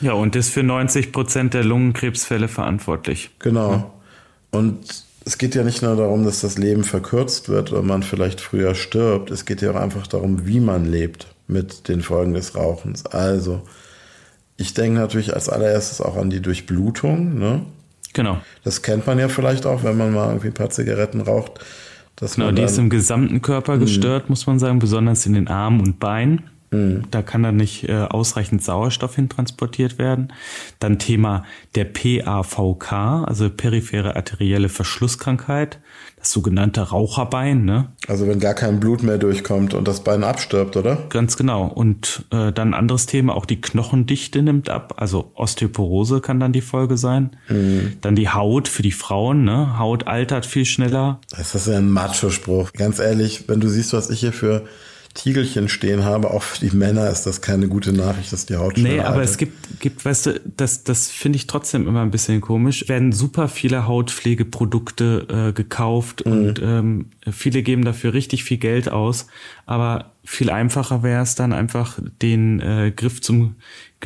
ja 0.01 0.13
und 0.13 0.35
ist 0.35 0.49
für 0.49 0.63
90 0.63 1.11
Prozent 1.11 1.53
der 1.53 1.63
Lungenkrebsfälle 1.63 2.47
verantwortlich. 2.47 3.31
Genau. 3.39 3.93
Und 4.51 5.05
es 5.25 5.37
geht 5.37 5.55
ja 5.55 5.63
nicht 5.63 5.81
nur 5.81 5.95
darum, 5.95 6.23
dass 6.23 6.41
das 6.41 6.57
Leben 6.57 6.83
verkürzt 6.83 7.49
wird 7.49 7.71
oder 7.71 7.81
man 7.81 8.03
vielleicht 8.03 8.41
früher 8.41 8.75
stirbt. 8.75 9.31
Es 9.31 9.45
geht 9.45 9.61
ja 9.61 9.71
auch 9.71 9.75
einfach 9.75 10.07
darum, 10.07 10.45
wie 10.45 10.59
man 10.59 10.85
lebt 10.85 11.27
mit 11.47 11.87
den 11.87 12.01
Folgen 12.01 12.33
des 12.33 12.55
Rauchens. 12.55 13.05
Also, 13.07 13.63
ich 14.57 14.73
denke 14.73 14.99
natürlich 14.99 15.33
als 15.33 15.49
allererstes 15.49 15.99
auch 15.99 16.15
an 16.15 16.29
die 16.29 16.41
Durchblutung. 16.41 17.39
Ne? 17.39 17.65
Genau. 18.13 18.37
Das 18.63 18.83
kennt 18.83 19.07
man 19.07 19.19
ja 19.19 19.27
vielleicht 19.27 19.65
auch, 19.65 19.83
wenn 19.83 19.97
man 19.97 20.13
mal 20.13 20.27
irgendwie 20.27 20.47
ein 20.47 20.53
paar 20.53 20.69
Zigaretten 20.69 21.21
raucht. 21.21 21.59
Dass 22.15 22.35
Genau, 22.35 22.51
die 22.51 22.61
ist 22.61 22.77
im 22.77 22.89
gesamten 22.89 23.41
Körper 23.41 23.77
gestört, 23.77 24.29
muss 24.29 24.47
man 24.47 24.57
sagen, 24.59 24.79
besonders 24.79 25.25
in 25.25 25.33
den 25.33 25.47
Armen 25.47 25.81
und 25.81 25.99
Beinen. 25.99 26.43
Da 27.11 27.21
kann 27.21 27.43
dann 27.43 27.57
nicht 27.57 27.87
äh, 27.89 27.93
ausreichend 27.93 28.63
Sauerstoff 28.63 29.15
hintransportiert 29.15 29.97
werden. 29.97 30.33
Dann 30.79 30.99
Thema 30.99 31.43
der 31.75 31.85
PAVK, 31.85 32.93
also 33.25 33.49
periphere 33.49 34.15
arterielle 34.15 34.69
Verschlusskrankheit, 34.69 35.79
das 36.17 36.31
sogenannte 36.31 36.81
Raucherbein, 36.81 37.65
ne? 37.65 37.91
also 38.07 38.27
wenn 38.27 38.39
gar 38.39 38.53
kein 38.53 38.79
Blut 38.79 39.03
mehr 39.03 39.17
durchkommt 39.17 39.73
und 39.73 39.87
das 39.87 40.03
Bein 40.03 40.23
abstirbt, 40.23 40.75
oder? 40.77 40.97
Ganz 41.09 41.37
genau. 41.37 41.65
Und 41.67 42.25
äh, 42.31 42.51
dann 42.51 42.69
ein 42.69 42.73
anderes 42.73 43.05
Thema, 43.05 43.35
auch 43.35 43.45
die 43.45 43.61
Knochendichte 43.61 44.41
nimmt 44.41 44.69
ab. 44.69 44.95
Also 44.97 45.31
Osteoporose 45.35 46.21
kann 46.21 46.39
dann 46.39 46.53
die 46.53 46.61
Folge 46.61 46.97
sein. 46.97 47.35
Dann 48.01 48.15
die 48.15 48.29
Haut 48.29 48.67
für 48.67 48.81
die 48.81 48.91
Frauen. 48.91 49.43
Ne? 49.43 49.77
Haut 49.77 50.07
altert 50.07 50.45
viel 50.45 50.65
schneller. 50.65 51.19
Das 51.29 51.55
ist 51.55 51.67
ja 51.67 51.77
ein 51.77 51.89
Macho-Spruch. 51.89 52.73
Ganz 52.73 52.99
ehrlich, 52.99 53.47
wenn 53.47 53.59
du 53.59 53.67
siehst, 53.67 53.93
was 53.93 54.09
ich 54.09 54.19
hier 54.19 54.33
für 54.33 54.65
Tiegelchen 55.15 55.69
stehen 55.69 56.03
habe, 56.03 56.29
auch 56.29 56.43
für 56.43 56.59
die 56.59 56.75
Männer 56.75 57.09
ist 57.09 57.23
das 57.23 57.39
keine 57.39 57.69
gute 57.69 57.93
Nachricht, 57.93 58.33
dass 58.33 58.45
die 58.45 58.57
Haut 58.57 58.77
Nee, 58.77 58.99
aber 58.99 59.23
es 59.23 59.37
gibt, 59.37 59.79
gibt, 59.79 60.03
weißt 60.03 60.25
du, 60.25 60.41
das, 60.57 60.83
das 60.83 61.09
finde 61.09 61.37
ich 61.37 61.47
trotzdem 61.47 61.87
immer 61.87 62.01
ein 62.01 62.11
bisschen 62.11 62.41
komisch. 62.41 62.89
Werden 62.89 63.13
super 63.13 63.47
viele 63.47 63.87
Hautpflegeprodukte 63.87 65.47
äh, 65.49 65.53
gekauft 65.53 66.21
und 66.21 66.61
ähm, 66.61 67.11
viele 67.31 67.63
geben 67.63 67.85
dafür 67.85 68.13
richtig 68.13 68.43
viel 68.43 68.57
Geld 68.57 68.89
aus. 68.89 69.27
Aber 69.65 70.11
viel 70.25 70.49
einfacher 70.49 71.01
wäre 71.01 71.23
es 71.23 71.35
dann 71.35 71.53
einfach, 71.53 71.97
den 72.21 72.59
äh, 72.59 72.91
Griff 72.93 73.21
zum 73.21 73.55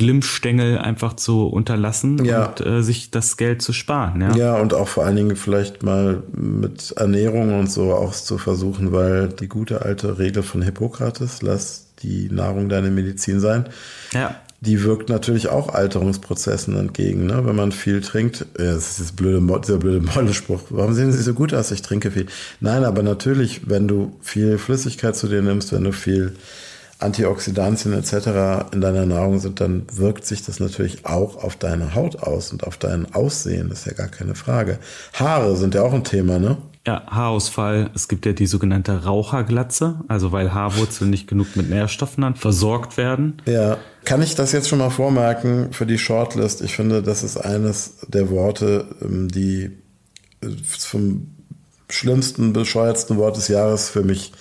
Glimmstängel 0.00 0.78
einfach 0.78 1.12
zu 1.12 1.46
unterlassen 1.46 2.24
Ja. 2.24 2.46
und 2.46 2.64
äh, 2.64 2.82
sich 2.82 3.10
das 3.10 3.36
Geld 3.36 3.60
zu 3.60 3.74
sparen. 3.74 4.22
Ja? 4.22 4.34
Ja, 4.34 4.56
und 4.56 4.72
auch 4.72 4.88
vor 4.88 5.04
allen 5.04 5.16
Dingen 5.16 5.36
vielleicht 5.36 5.82
mal 5.82 6.22
mit 6.32 6.92
Ernährung 6.96 7.58
und 7.58 7.70
so 7.70 7.92
auch 7.92 8.12
zu 8.14 8.38
versuchen, 8.38 8.92
weil 8.92 9.28
die 9.28 9.46
gute 9.46 9.82
alte 9.82 10.18
Regel 10.18 10.42
von 10.42 10.62
Hippokrates, 10.62 11.42
lass 11.42 11.88
die 12.02 12.30
Nahrung 12.32 12.70
deine 12.70 12.90
Medizin 12.90 13.40
sein, 13.40 13.66
ja. 14.14 14.34
die 14.62 14.82
wirkt 14.84 15.10
natürlich 15.10 15.50
auch 15.50 15.68
Alterungsprozessen 15.68 16.78
entgegen. 16.78 17.26
Ne? 17.26 17.44
Wenn 17.44 17.56
man 17.56 17.70
viel 17.70 18.00
trinkt, 18.00 18.46
ja, 18.58 18.72
das 18.72 18.92
ist 18.92 19.00
das 19.00 19.12
blöde, 19.12 19.42
dieser 19.60 19.76
blöde 19.76 20.00
Mollespruch, 20.00 20.62
warum 20.70 20.94
sehen 20.94 21.12
Sie 21.12 21.22
so 21.22 21.34
gut 21.34 21.52
aus? 21.52 21.70
Ich 21.72 21.82
trinke 21.82 22.10
viel. 22.10 22.24
Nein, 22.60 22.84
aber 22.84 23.02
natürlich, 23.02 23.68
wenn 23.68 23.86
du 23.86 24.16
viel 24.22 24.56
Flüssigkeit 24.56 25.14
zu 25.14 25.28
dir 25.28 25.42
nimmst, 25.42 25.74
wenn 25.74 25.84
du 25.84 25.92
viel 25.92 26.36
Antioxidantien 27.00 27.94
etc. 27.94 28.72
in 28.72 28.80
deiner 28.80 29.06
Nahrung 29.06 29.38
sind, 29.38 29.60
dann 29.60 29.86
wirkt 29.92 30.24
sich 30.26 30.44
das 30.44 30.60
natürlich 30.60 31.06
auch 31.06 31.42
auf 31.42 31.56
deine 31.56 31.94
Haut 31.94 32.22
aus 32.22 32.52
und 32.52 32.64
auf 32.64 32.76
dein 32.76 33.14
Aussehen, 33.14 33.68
das 33.68 33.80
ist 33.80 33.86
ja 33.86 33.92
gar 33.92 34.08
keine 34.08 34.34
Frage. 34.34 34.78
Haare 35.14 35.56
sind 35.56 35.74
ja 35.74 35.82
auch 35.82 35.92
ein 35.92 36.04
Thema, 36.04 36.38
ne? 36.38 36.58
Ja, 36.86 37.02
Haarausfall. 37.10 37.90
Es 37.94 38.08
gibt 38.08 38.24
ja 38.24 38.32
die 38.32 38.46
sogenannte 38.46 39.04
Raucherglatze, 39.04 40.00
also 40.08 40.32
weil 40.32 40.54
Haarwurzeln 40.54 41.10
nicht 41.10 41.28
genug 41.28 41.54
mit 41.54 41.68
Nährstoffen 41.68 42.22
dann 42.22 42.36
versorgt 42.36 42.96
werden. 42.96 43.42
Ja. 43.44 43.76
Kann 44.04 44.22
ich 44.22 44.34
das 44.34 44.52
jetzt 44.52 44.68
schon 44.68 44.78
mal 44.78 44.88
vormerken 44.88 45.72
für 45.72 45.84
die 45.84 45.98
Shortlist? 45.98 46.62
Ich 46.62 46.74
finde, 46.74 47.02
das 47.02 47.22
ist 47.22 47.36
eines 47.36 47.98
der 48.08 48.30
Worte, 48.30 48.86
ähm, 49.02 49.28
die 49.28 49.72
äh, 50.40 50.48
vom 50.66 51.28
schlimmsten, 51.90 52.54
bescheuertsten 52.54 53.18
Wort 53.18 53.36
des 53.36 53.48
Jahres 53.48 53.90
für 53.90 54.02
mich 54.02 54.32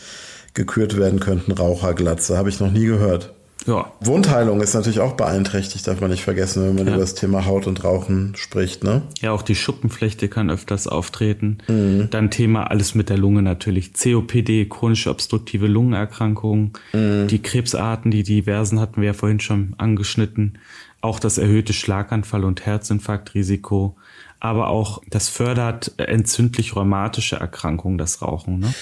gekürt 0.53 0.98
werden 0.98 1.20
könnten. 1.20 1.51
Raucherglatze. 1.51 2.38
Habe 2.38 2.50
ich 2.50 2.60
noch 2.60 2.72
nie 2.72 2.86
gehört. 2.86 3.34
Ja. 3.65 3.91
Wundheilung 4.00 4.62
ist 4.62 4.74
natürlich 4.74 5.00
auch 5.00 5.13
beeinträchtigt, 5.13 5.86
darf 5.86 6.00
man 6.00 6.10
nicht 6.10 6.24
vergessen, 6.24 6.65
wenn 6.65 6.75
man 6.75 6.88
ja. 6.88 6.94
über 6.94 7.01
das 7.01 7.13
Thema 7.13 7.46
Haut 7.46 7.68
und 7.68 7.84
Rauchen 7.84 8.34
spricht, 8.36 8.84
ne? 8.84 9.01
Ja, 9.22 9.32
auch 9.32 9.41
die 9.41 9.56
Schuppenflechte 9.56 10.29
kann 10.29 10.50
öfters 10.50 10.88
auftreten. 10.88 11.58
Mhm. 11.68 12.08
Dann 12.10 12.32
Thema 12.32 12.72
alles 12.72 12.96
mit 12.96 13.10
der 13.10 13.18
Lunge 13.18 13.41
natürlich. 13.41 13.94
COPD, 13.94 14.65
chronische 14.65 15.10
obstruktive 15.10 15.68
Lungenerkrankungen, 15.68 16.72
mhm. 16.94 17.27
die 17.27 17.41
Krebsarten, 17.41 18.12
die 18.12 18.24
diversen 18.24 18.79
hatten 18.79 19.01
wir 19.01 19.08
ja 19.08 19.13
vorhin 19.13 19.41
schon 19.41 19.75
angeschnitten. 19.77 20.58
Auch 21.01 21.20
das 21.20 21.38
erhöhte 21.38 21.74
Schlaganfall- 21.74 22.46
und 22.46 22.65
Herzinfarktrisiko. 22.65 23.96
Aber 24.39 24.70
auch 24.70 25.01
das 25.10 25.27
fördert 25.27 25.94
entzündlich-rheumatische 25.98 27.36
Erkrankungen, 27.36 27.98
das 27.98 28.22
Rauchen, 28.22 28.60
ne? 28.60 28.74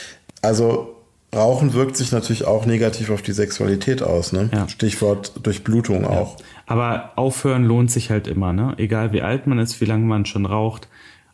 Also 0.44 0.97
Rauchen 1.36 1.74
wirkt 1.74 1.98
sich 1.98 2.12
natürlich 2.12 2.46
auch 2.46 2.66
negativ 2.66 3.10
auf 3.10 3.22
die 3.22 3.34
Sexualität 3.34 4.02
aus, 4.02 4.32
ne? 4.32 4.50
Ja. 4.54 4.68
Stichwort 4.70 5.46
Durchblutung 5.46 6.04
ja. 6.04 6.10
auch. 6.10 6.38
Aber 6.66 7.12
aufhören 7.16 7.66
lohnt 7.66 7.92
sich 7.92 8.10
halt 8.10 8.28
immer, 8.28 8.54
ne? 8.54 8.76
Egal 8.78 9.12
wie 9.12 9.22
alt 9.22 9.46
man 9.46 9.60
ist, 9.60 9.82
wie 9.82 9.86
lange 9.86 10.06
man 10.06 10.26
schon 10.26 10.46
raucht, 10.46 10.88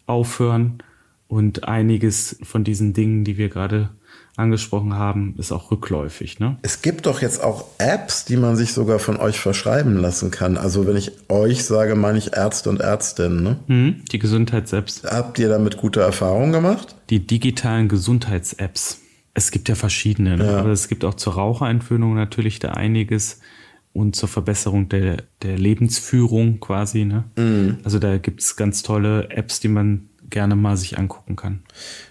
aufhören 0.07 0.79
und 1.27 1.67
einiges 1.67 2.37
von 2.43 2.63
diesen 2.63 2.93
Dingen, 2.93 3.23
die 3.23 3.37
wir 3.37 3.49
gerade 3.49 3.89
angesprochen 4.35 4.95
haben, 4.95 5.35
ist 5.37 5.51
auch 5.51 5.69
rückläufig, 5.69 6.39
ne? 6.39 6.57
Es 6.63 6.81
gibt 6.81 7.05
doch 7.05 7.21
jetzt 7.21 7.43
auch 7.43 7.65
Apps, 7.77 8.25
die 8.25 8.37
man 8.37 8.55
sich 8.55 8.73
sogar 8.73 8.97
von 8.97 9.17
euch 9.17 9.39
verschreiben 9.39 9.97
lassen 9.97 10.31
kann. 10.31 10.57
Also 10.57 10.87
wenn 10.87 10.97
ich 10.97 11.11
euch 11.29 11.63
sage, 11.65 11.95
meine 11.95 12.17
ich 12.17 12.35
Ärzte 12.35 12.69
und 12.69 12.81
Ärztinnen, 12.81 13.43
ne? 13.43 13.59
Mhm, 13.67 14.05
die 14.11 14.17
Gesundheits-Apps. 14.17 15.03
Habt 15.05 15.37
ihr 15.37 15.49
damit 15.49 15.77
gute 15.77 16.01
Erfahrungen 16.01 16.51
gemacht? 16.51 16.95
Die 17.11 17.25
digitalen 17.25 17.87
Gesundheits-Apps. 17.89 18.99
Es 19.33 19.51
gibt 19.51 19.67
ja 19.69 19.75
verschiedene, 19.75 20.37
ne? 20.37 20.45
ja. 20.45 20.57
aber 20.59 20.69
es 20.69 20.87
gibt 20.87 21.03
auch 21.05 21.15
zur 21.15 21.33
Raucherentwöhnung 21.33 22.13
natürlich 22.13 22.59
da 22.59 22.71
einiges 22.71 23.39
und 23.93 24.15
zur 24.15 24.29
Verbesserung 24.29 24.89
der, 24.89 25.23
der 25.41 25.57
Lebensführung 25.57 26.59
quasi. 26.59 27.05
Ne? 27.05 27.23
Mhm. 27.35 27.77
Also 27.83 27.99
da 27.99 28.17
gibt 28.17 28.41
es 28.41 28.55
ganz 28.55 28.83
tolle 28.83 29.29
Apps, 29.29 29.59
die 29.59 29.67
man 29.67 30.09
gerne 30.29 30.55
mal 30.55 30.77
sich 30.77 30.97
angucken 30.97 31.35
kann. 31.35 31.63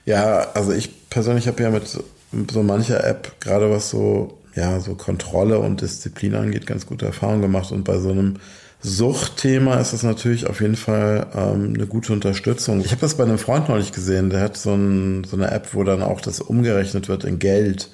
Ja, 0.04 0.50
also 0.54 0.72
ich 0.72 1.08
persönlich 1.10 1.48
habe 1.48 1.62
ja 1.62 1.70
mit 1.70 1.86
so 1.86 2.62
mancher 2.62 3.04
App, 3.04 3.40
gerade 3.40 3.70
was 3.70 3.90
so, 3.90 4.38
ja, 4.54 4.80
so 4.80 4.94
Kontrolle 4.94 5.58
und 5.58 5.80
Disziplin 5.80 6.34
angeht, 6.34 6.66
ganz 6.66 6.86
gute 6.86 7.06
Erfahrungen 7.06 7.42
gemacht. 7.42 7.72
Und 7.72 7.84
bei 7.84 7.98
so 7.98 8.10
einem 8.10 8.36
Suchtthema 8.82 9.76
ist 9.76 9.92
es 9.92 10.02
natürlich 10.02 10.48
auf 10.48 10.60
jeden 10.60 10.76
Fall 10.76 11.28
ähm, 11.34 11.74
eine 11.74 11.86
gute 11.86 12.12
Unterstützung. 12.12 12.80
Ich 12.80 12.90
habe 12.90 13.00
das 13.00 13.16
bei 13.16 13.22
einem 13.22 13.38
Freund 13.38 13.68
neulich 13.68 13.92
gesehen, 13.92 14.30
der 14.30 14.40
hat 14.40 14.56
so, 14.56 14.74
ein, 14.74 15.24
so 15.24 15.36
eine 15.36 15.50
App, 15.50 15.68
wo 15.72 15.84
dann 15.84 16.02
auch 16.02 16.20
das 16.20 16.40
umgerechnet 16.40 17.08
wird 17.08 17.24
in 17.24 17.38
Geld. 17.38 17.90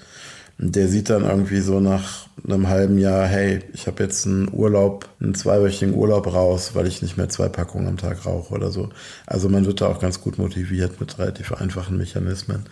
Der 0.60 0.88
sieht 0.88 1.08
dann 1.10 1.24
irgendwie 1.24 1.60
so 1.60 1.78
nach 1.78 2.26
einem 2.44 2.68
halben 2.68 2.98
Jahr, 2.98 3.26
hey, 3.26 3.60
ich 3.74 3.86
habe 3.86 4.02
jetzt 4.02 4.26
einen 4.26 4.48
Urlaub, 4.52 5.08
einen 5.20 5.34
zweiwöchigen 5.34 5.94
Urlaub 5.94 6.32
raus, 6.32 6.70
weil 6.74 6.86
ich 6.86 7.00
nicht 7.00 7.16
mehr 7.16 7.28
zwei 7.28 7.48
Packungen 7.48 7.86
am 7.86 7.96
Tag 7.96 8.26
rauche 8.26 8.54
oder 8.54 8.70
so. 8.70 8.88
Also 9.26 9.48
man 9.48 9.66
wird 9.66 9.82
da 9.82 9.88
auch 9.88 10.00
ganz 10.00 10.20
gut 10.20 10.38
motiviert 10.38 11.00
mit 11.00 11.18
relativ 11.18 11.52
einfachen 11.52 11.96
Mechanismen. 11.96 12.64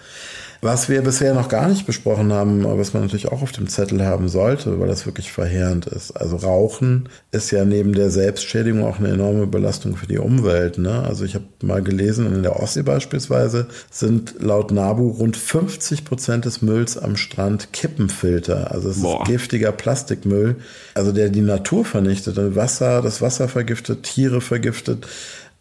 Was 0.63 0.89
wir 0.89 1.03
bisher 1.03 1.35
noch 1.35 1.49
gar 1.49 1.69
nicht 1.69 1.87
besprochen 1.87 2.33
haben, 2.33 2.65
aber 2.65 2.79
was 2.79 2.95
man 2.95 3.03
natürlich 3.03 3.29
auch 3.29 3.43
auf 3.43 3.53
dem 3.53 3.69
Zettel 3.69 4.05
haben 4.05 4.29
sollte, 4.29 4.81
weil 4.81 4.89
das 4.89 5.07
wirklich 5.07 5.31
verheerend 5.31 5.87
ist. 5.87 6.13
Also 6.13 6.37
Rauchen 6.37 7.09
ist 7.31 7.51
ja 7.51 7.65
neben 7.65 7.93
der 7.93 8.11
Selbstschädigung 8.11 8.85
auch 8.85 8.99
eine 8.99 9.09
enorme 9.09 9.47
Belastung 9.47 9.97
für 9.97 10.07
die 10.07 10.19
Umwelt. 10.19 10.79
Ne? 10.79 11.03
Also 11.03 11.25
ich 11.25 11.35
habe 11.35 11.45
mal 11.63 11.83
gelesen, 11.83 12.27
in 12.35 12.43
der 12.43 12.61
Ostsee 12.61 12.83
beispielsweise 12.83 13.67
sind 13.91 14.37
laut 14.41 14.71
NABU 14.71 15.11
rund 15.11 15.37
50 15.37 16.05
Prozent 16.05 16.45
des 16.45 16.63
Mülls 16.63 16.97
am 16.97 17.17
Strand 17.17 17.73
Kippenfilter. 17.73 18.71
Also 18.73 18.89
es 18.89 19.03
Boah. 19.03 19.23
ist 19.23 19.29
giftiger 19.29 19.73
Plastikmüll, 19.73 20.57
also 20.95 21.13
der 21.13 21.29
die 21.29 21.43
Natur 21.43 21.85
vernichtet, 21.85 22.37
Wasser, 22.57 23.03
das 23.03 23.21
Wasser 23.21 23.49
vergiftet, 23.49 24.05
Tiere 24.05 24.41
vergiftet. 24.41 25.07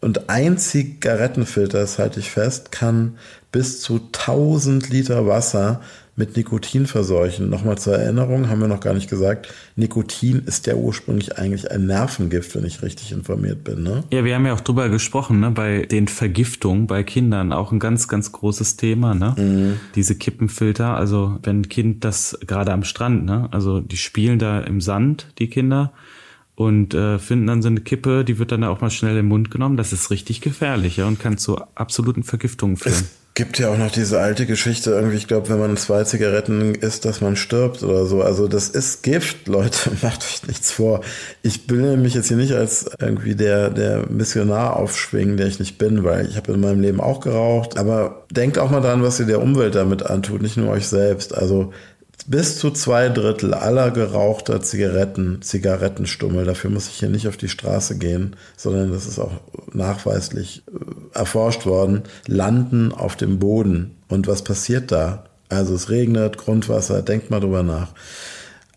Und 0.00 0.28
ein 0.28 0.58
Zigarettenfilter, 0.58 1.80
das 1.80 1.98
halte 1.98 2.20
ich 2.20 2.30
fest, 2.30 2.70
kann 2.70 3.16
bis 3.56 3.80
zu 3.80 3.94
1000 4.12 4.90
Liter 4.90 5.26
Wasser 5.26 5.80
mit 6.14 6.36
Nikotin 6.36 6.86
verseuchen. 6.86 7.48
Nochmal 7.48 7.78
zur 7.78 7.96
Erinnerung, 7.96 8.50
haben 8.50 8.60
wir 8.60 8.68
noch 8.68 8.80
gar 8.80 8.92
nicht 8.92 9.08
gesagt, 9.08 9.48
Nikotin 9.76 10.42
ist 10.44 10.66
ja 10.66 10.74
ursprünglich 10.74 11.38
eigentlich 11.38 11.70
ein 11.70 11.86
Nervengift, 11.86 12.54
wenn 12.54 12.66
ich 12.66 12.82
richtig 12.82 13.12
informiert 13.12 13.64
bin. 13.64 13.82
Ne? 13.82 14.04
Ja, 14.12 14.24
wir 14.26 14.34
haben 14.34 14.44
ja 14.44 14.52
auch 14.52 14.60
drüber 14.60 14.90
gesprochen, 14.90 15.40
ne? 15.40 15.52
bei 15.52 15.86
den 15.86 16.06
Vergiftungen 16.06 16.86
bei 16.86 17.02
Kindern, 17.02 17.54
auch 17.54 17.72
ein 17.72 17.78
ganz, 17.78 18.08
ganz 18.08 18.30
großes 18.30 18.76
Thema. 18.76 19.14
Ne? 19.14 19.34
Mhm. 19.38 19.80
Diese 19.94 20.16
Kippenfilter, 20.16 20.94
also 20.94 21.38
wenn 21.42 21.60
ein 21.60 21.68
Kind 21.70 22.04
das 22.04 22.38
gerade 22.46 22.74
am 22.74 22.84
Strand, 22.84 23.24
ne? 23.24 23.48
also 23.52 23.80
die 23.80 23.96
spielen 23.96 24.38
da 24.38 24.60
im 24.60 24.82
Sand, 24.82 25.28
die 25.38 25.48
Kinder, 25.48 25.94
und 26.56 26.92
äh, 26.92 27.18
finden 27.18 27.46
dann 27.46 27.62
so 27.62 27.68
eine 27.68 27.80
Kippe, 27.80 28.22
die 28.22 28.38
wird 28.38 28.52
dann 28.52 28.64
auch 28.64 28.82
mal 28.82 28.90
schnell 28.90 29.16
im 29.16 29.28
Mund 29.28 29.50
genommen. 29.50 29.78
Das 29.78 29.94
ist 29.94 30.10
richtig 30.10 30.42
gefährlich 30.42 30.98
ja, 30.98 31.06
und 31.06 31.18
kann 31.18 31.38
zu 31.38 31.58
absoluten 31.74 32.22
Vergiftungen 32.22 32.76
führen. 32.76 33.06
Gibt 33.36 33.58
ja 33.58 33.68
auch 33.70 33.76
noch 33.76 33.90
diese 33.90 34.18
alte 34.18 34.46
Geschichte, 34.46 34.92
irgendwie, 34.92 35.18
ich 35.18 35.28
glaube, 35.28 35.50
wenn 35.50 35.58
man 35.58 35.76
zwei 35.76 36.04
Zigaretten 36.04 36.74
isst, 36.74 37.04
dass 37.04 37.20
man 37.20 37.36
stirbt 37.36 37.82
oder 37.82 38.06
so. 38.06 38.22
Also 38.22 38.48
das 38.48 38.70
ist 38.70 39.02
Gift, 39.02 39.46
Leute, 39.46 39.90
macht 40.02 40.22
euch 40.22 40.48
nichts 40.48 40.70
vor. 40.70 41.02
Ich 41.42 41.66
bilde 41.66 41.98
mich 41.98 42.14
jetzt 42.14 42.28
hier 42.28 42.38
nicht 42.38 42.54
als 42.54 42.90
irgendwie 42.98 43.34
der, 43.34 43.68
der 43.68 44.08
Missionar 44.08 44.76
aufschwingen, 44.76 45.36
der 45.36 45.48
ich 45.48 45.58
nicht 45.58 45.76
bin, 45.76 46.02
weil 46.02 46.26
ich 46.26 46.38
habe 46.38 46.50
in 46.54 46.60
meinem 46.60 46.80
Leben 46.80 46.98
auch 46.98 47.20
geraucht. 47.20 47.76
Aber 47.76 48.24
denkt 48.30 48.56
auch 48.58 48.70
mal 48.70 48.80
dran, 48.80 49.02
was 49.02 49.20
ihr 49.20 49.26
der 49.26 49.42
Umwelt 49.42 49.74
damit 49.74 50.02
antut, 50.02 50.40
nicht 50.40 50.56
nur 50.56 50.70
euch 50.70 50.88
selbst. 50.88 51.36
Also 51.36 51.74
bis 52.28 52.58
zu 52.58 52.70
zwei 52.70 53.08
Drittel 53.08 53.54
aller 53.54 53.90
gerauchter 53.90 54.60
Zigaretten, 54.60 55.42
Zigarettenstummel, 55.42 56.44
dafür 56.44 56.70
muss 56.70 56.88
ich 56.88 56.94
hier 56.94 57.08
nicht 57.08 57.28
auf 57.28 57.36
die 57.36 57.48
Straße 57.48 57.98
gehen, 57.98 58.36
sondern 58.56 58.90
das 58.90 59.06
ist 59.06 59.18
auch 59.18 59.32
nachweislich 59.72 60.62
äh, 60.68 61.18
erforscht 61.18 61.66
worden, 61.66 62.02
landen 62.26 62.92
auf 62.92 63.16
dem 63.16 63.38
Boden. 63.38 63.96
Und 64.08 64.26
was 64.26 64.42
passiert 64.42 64.92
da? 64.92 65.24
Also 65.48 65.74
es 65.74 65.90
regnet, 65.90 66.38
Grundwasser, 66.38 67.02
denkt 67.02 67.30
mal 67.30 67.40
drüber 67.40 67.62
nach. 67.62 67.92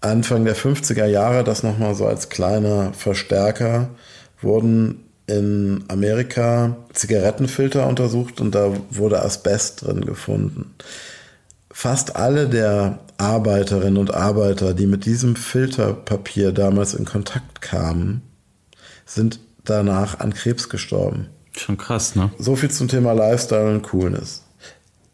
Anfang 0.01 0.45
der 0.45 0.55
50er 0.55 1.05
Jahre, 1.05 1.43
das 1.43 1.63
nochmal 1.63 1.95
so 1.95 2.05
als 2.05 2.29
kleiner 2.29 2.93
Verstärker, 2.93 3.89
wurden 4.41 5.03
in 5.27 5.83
Amerika 5.89 6.77
Zigarettenfilter 6.93 7.85
untersucht 7.87 8.41
und 8.41 8.55
da 8.55 8.71
wurde 8.89 9.23
Asbest 9.23 9.85
drin 9.85 10.05
gefunden. 10.05 10.73
Fast 11.71 12.15
alle 12.15 12.47
der 12.47 12.99
Arbeiterinnen 13.19 13.97
und 13.97 14.13
Arbeiter, 14.13 14.73
die 14.73 14.87
mit 14.87 15.05
diesem 15.05 15.35
Filterpapier 15.35 16.51
damals 16.51 16.93
in 16.93 17.05
Kontakt 17.05 17.61
kamen, 17.61 18.21
sind 19.05 19.39
danach 19.65 20.19
an 20.19 20.33
Krebs 20.33 20.69
gestorben. 20.69 21.27
Schon 21.55 21.77
krass, 21.77 22.15
ne? 22.15 22.31
So 22.37 22.55
viel 22.55 22.71
zum 22.71 22.87
Thema 22.87 23.11
Lifestyle 23.11 23.71
und 23.71 23.83
Coolness. 23.83 24.43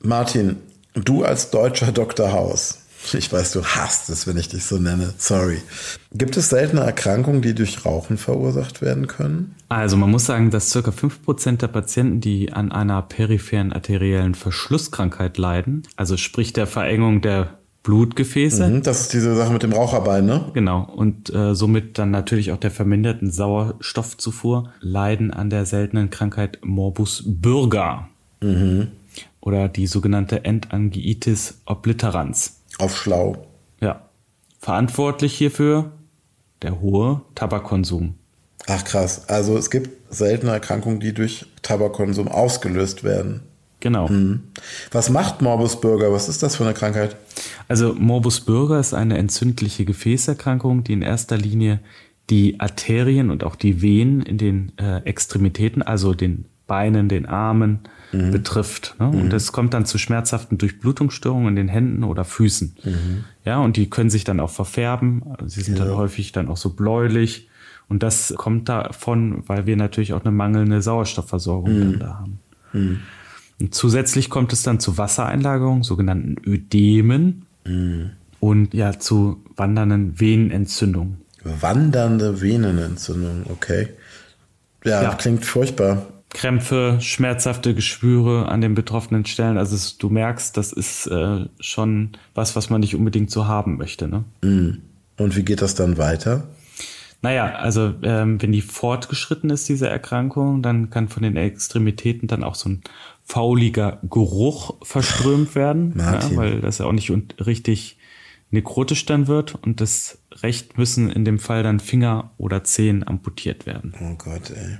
Martin, 0.01 0.57
du 0.93 1.23
als 1.23 1.49
deutscher 1.49 1.91
Dr. 1.91 2.31
House, 2.31 2.79
ich 3.13 3.31
weiß, 3.31 3.51
du 3.51 3.63
hasst 3.63 4.09
es, 4.09 4.25
wenn 4.25 4.37
ich 4.37 4.49
dich 4.49 4.65
so 4.65 4.77
nenne. 4.77 5.13
Sorry. 5.17 5.61
Gibt 6.11 6.37
es 6.37 6.49
seltene 6.49 6.81
Erkrankungen, 6.81 7.41
die 7.41 7.53
durch 7.53 7.85
Rauchen 7.85 8.17
verursacht 8.17 8.81
werden 8.81 9.07
können? 9.07 9.55
Also 9.69 9.95
man 9.97 10.09
muss 10.09 10.25
sagen, 10.25 10.49
dass 10.49 10.71
circa 10.71 10.91
5% 10.91 11.57
der 11.57 11.67
Patienten, 11.67 12.19
die 12.19 12.53
an 12.53 12.71
einer 12.71 13.01
peripheren 13.01 13.73
arteriellen 13.73 14.33
Verschlusskrankheit 14.33 15.37
leiden, 15.37 15.83
also 15.95 16.17
sprich 16.17 16.53
der 16.53 16.67
Verengung 16.67 17.21
der 17.21 17.59
Blutgefäße. 17.85 18.67
Mhm, 18.67 18.81
das 18.81 19.01
ist 19.01 19.13
diese 19.13 19.35
Sache 19.35 19.53
mit 19.53 19.61
dem 19.61 19.71
Raucherbein, 19.71 20.25
ne? 20.25 20.45
Genau. 20.53 20.89
Und 20.95 21.33
äh, 21.33 21.53
somit 21.53 21.99
dann 21.99 22.09
natürlich 22.09 22.51
auch 22.51 22.57
der 22.57 22.71
verminderten 22.71 23.31
Sauerstoffzufuhr 23.31 24.71
leiden 24.81 25.31
an 25.31 25.51
der 25.51 25.67
seltenen 25.67 26.09
Krankheit 26.09 26.57
Morbus 26.63 27.23
Bürger. 27.27 28.09
Mhm. 28.41 28.87
Oder 29.39 29.69
die 29.69 29.85
sogenannte 29.85 30.45
Endangiitis 30.45 31.61
obliterans. 31.67 32.63
Auf 32.79 32.97
schlau. 32.97 33.45
Ja. 33.79 34.01
Verantwortlich 34.59 35.35
hierfür 35.35 35.91
der 36.63 36.81
hohe 36.81 37.21
Tabakkonsum. 37.35 38.15
Ach 38.65 38.83
krass. 38.83 39.29
Also 39.29 39.59
es 39.59 39.69
gibt 39.69 39.91
seltene 40.11 40.53
Erkrankungen, 40.53 40.99
die 40.99 41.13
durch 41.13 41.45
Tabakkonsum 41.61 42.29
ausgelöst 42.29 43.03
werden. 43.03 43.43
Genau. 43.85 44.07
Mhm. 44.07 44.39
Was 44.91 45.11
macht 45.11 45.43
Morbus 45.43 45.79
Bürger? 45.79 46.11
Was 46.11 46.27
ist 46.27 46.41
das 46.41 46.55
für 46.55 46.63
eine 46.63 46.73
Krankheit? 46.73 47.17
Also 47.67 47.93
Morbus 47.93 48.39
Bürger 48.39 48.79
ist 48.79 48.95
eine 48.95 49.15
entzündliche 49.19 49.85
Gefäßerkrankung, 49.85 50.83
die 50.83 50.93
in 50.93 51.03
erster 51.03 51.37
Linie 51.37 51.81
die 52.31 52.59
Arterien 52.59 53.29
und 53.29 53.43
auch 53.43 53.55
die 53.55 53.83
Venen 53.83 54.23
in 54.23 54.39
den 54.39 54.71
äh, 54.79 55.01
Extremitäten, 55.01 55.83
also 55.83 56.15
den 56.15 56.45
Beinen, 56.65 57.09
den 57.09 57.27
Armen, 57.27 57.81
mhm. 58.11 58.31
betrifft. 58.31 58.95
Ne? 58.97 59.05
Mhm. 59.05 59.21
Und 59.21 59.33
es 59.33 59.51
kommt 59.51 59.75
dann 59.75 59.85
zu 59.85 59.99
schmerzhaften 59.99 60.57
Durchblutungsstörungen 60.57 61.49
in 61.49 61.55
den 61.55 61.67
Händen 61.67 62.03
oder 62.03 62.25
Füßen. 62.25 62.75
Mhm. 62.83 63.25
Ja, 63.43 63.59
und 63.59 63.77
die 63.77 63.87
können 63.87 64.09
sich 64.09 64.23
dann 64.23 64.39
auch 64.39 64.49
verfärben. 64.49 65.21
Sie 65.45 65.61
sind 65.61 65.77
ja. 65.77 65.85
dann 65.85 65.95
häufig 65.95 66.31
dann 66.31 66.47
auch 66.49 66.57
so 66.57 66.71
bläulich. 66.71 67.49
Und 67.87 68.01
das 68.01 68.33
kommt 68.35 68.67
davon, 68.67 69.43
weil 69.45 69.67
wir 69.67 69.77
natürlich 69.77 70.13
auch 70.13 70.25
eine 70.25 70.31
mangelnde 70.31 70.81
Sauerstoffversorgung 70.81 71.79
dann 71.79 71.99
da 71.99 72.13
haben. 72.17 72.39
Und 73.59 73.73
zusätzlich 73.73 74.29
kommt 74.29 74.53
es 74.53 74.63
dann 74.63 74.79
zu 74.79 74.97
Wassereinlagerungen, 74.97 75.83
sogenannten 75.83 76.35
Ödemen 76.45 77.45
und 78.39 78.73
ja 78.73 78.99
zu 78.99 79.43
wandernden 79.55 80.19
Venenentzündungen. 80.19 81.21
Wandernde 81.43 82.41
Venenentzündung, 82.41 83.45
okay. 83.49 83.89
Ja, 84.83 85.03
ja, 85.03 85.13
klingt 85.13 85.45
furchtbar. 85.45 86.05
Krämpfe, 86.29 86.97
schmerzhafte 86.99 87.73
Geschwüre 87.73 88.49
an 88.49 88.61
den 88.61 88.75
betroffenen 88.75 89.25
Stellen. 89.25 89.57
Also 89.57 89.75
es, 89.75 89.97
du 89.97 90.09
merkst, 90.09 90.57
das 90.57 90.73
ist 90.73 91.07
äh, 91.07 91.45
schon 91.59 92.11
was, 92.33 92.55
was 92.55 92.69
man 92.69 92.81
nicht 92.81 92.95
unbedingt 92.95 93.31
so 93.31 93.47
haben 93.47 93.77
möchte. 93.77 94.07
Ne? 94.07 94.25
Mm. 94.41 94.81
Und 95.17 95.35
wie 95.37 95.43
geht 95.43 95.61
das 95.61 95.75
dann 95.75 95.97
weiter? 95.97 96.43
Naja, 97.21 97.55
also 97.55 97.93
ähm, 98.03 98.41
wenn 98.41 98.51
die 98.51 98.61
fortgeschritten 98.61 99.49
ist, 99.49 99.69
diese 99.69 99.87
Erkrankung, 99.87 100.61
dann 100.61 100.89
kann 100.89 101.07
von 101.07 101.23
den 101.23 101.37
Extremitäten 101.37 102.27
dann 102.27 102.43
auch 102.43 102.55
so 102.55 102.69
ein 102.69 102.81
fauliger 103.25 103.99
Geruch 104.09 104.75
verströmt 104.83 105.55
werden, 105.55 105.95
ja, 105.97 106.35
weil 106.35 106.61
das 106.61 106.77
ja 106.77 106.85
auch 106.85 106.93
nicht 106.93 107.11
richtig 107.45 107.97
nekrotisch 108.51 109.05
dann 109.05 109.27
wird 109.27 109.55
und 109.55 109.81
das 109.81 110.19
Recht 110.31 110.77
müssen 110.77 111.09
in 111.09 111.25
dem 111.25 111.39
Fall 111.39 111.63
dann 111.63 111.79
Finger 111.79 112.31
oder 112.37 112.63
Zehen 112.63 113.05
amputiert 113.05 113.65
werden. 113.65 113.93
Oh 113.99 114.15
Gott, 114.15 114.51
ey. 114.51 114.77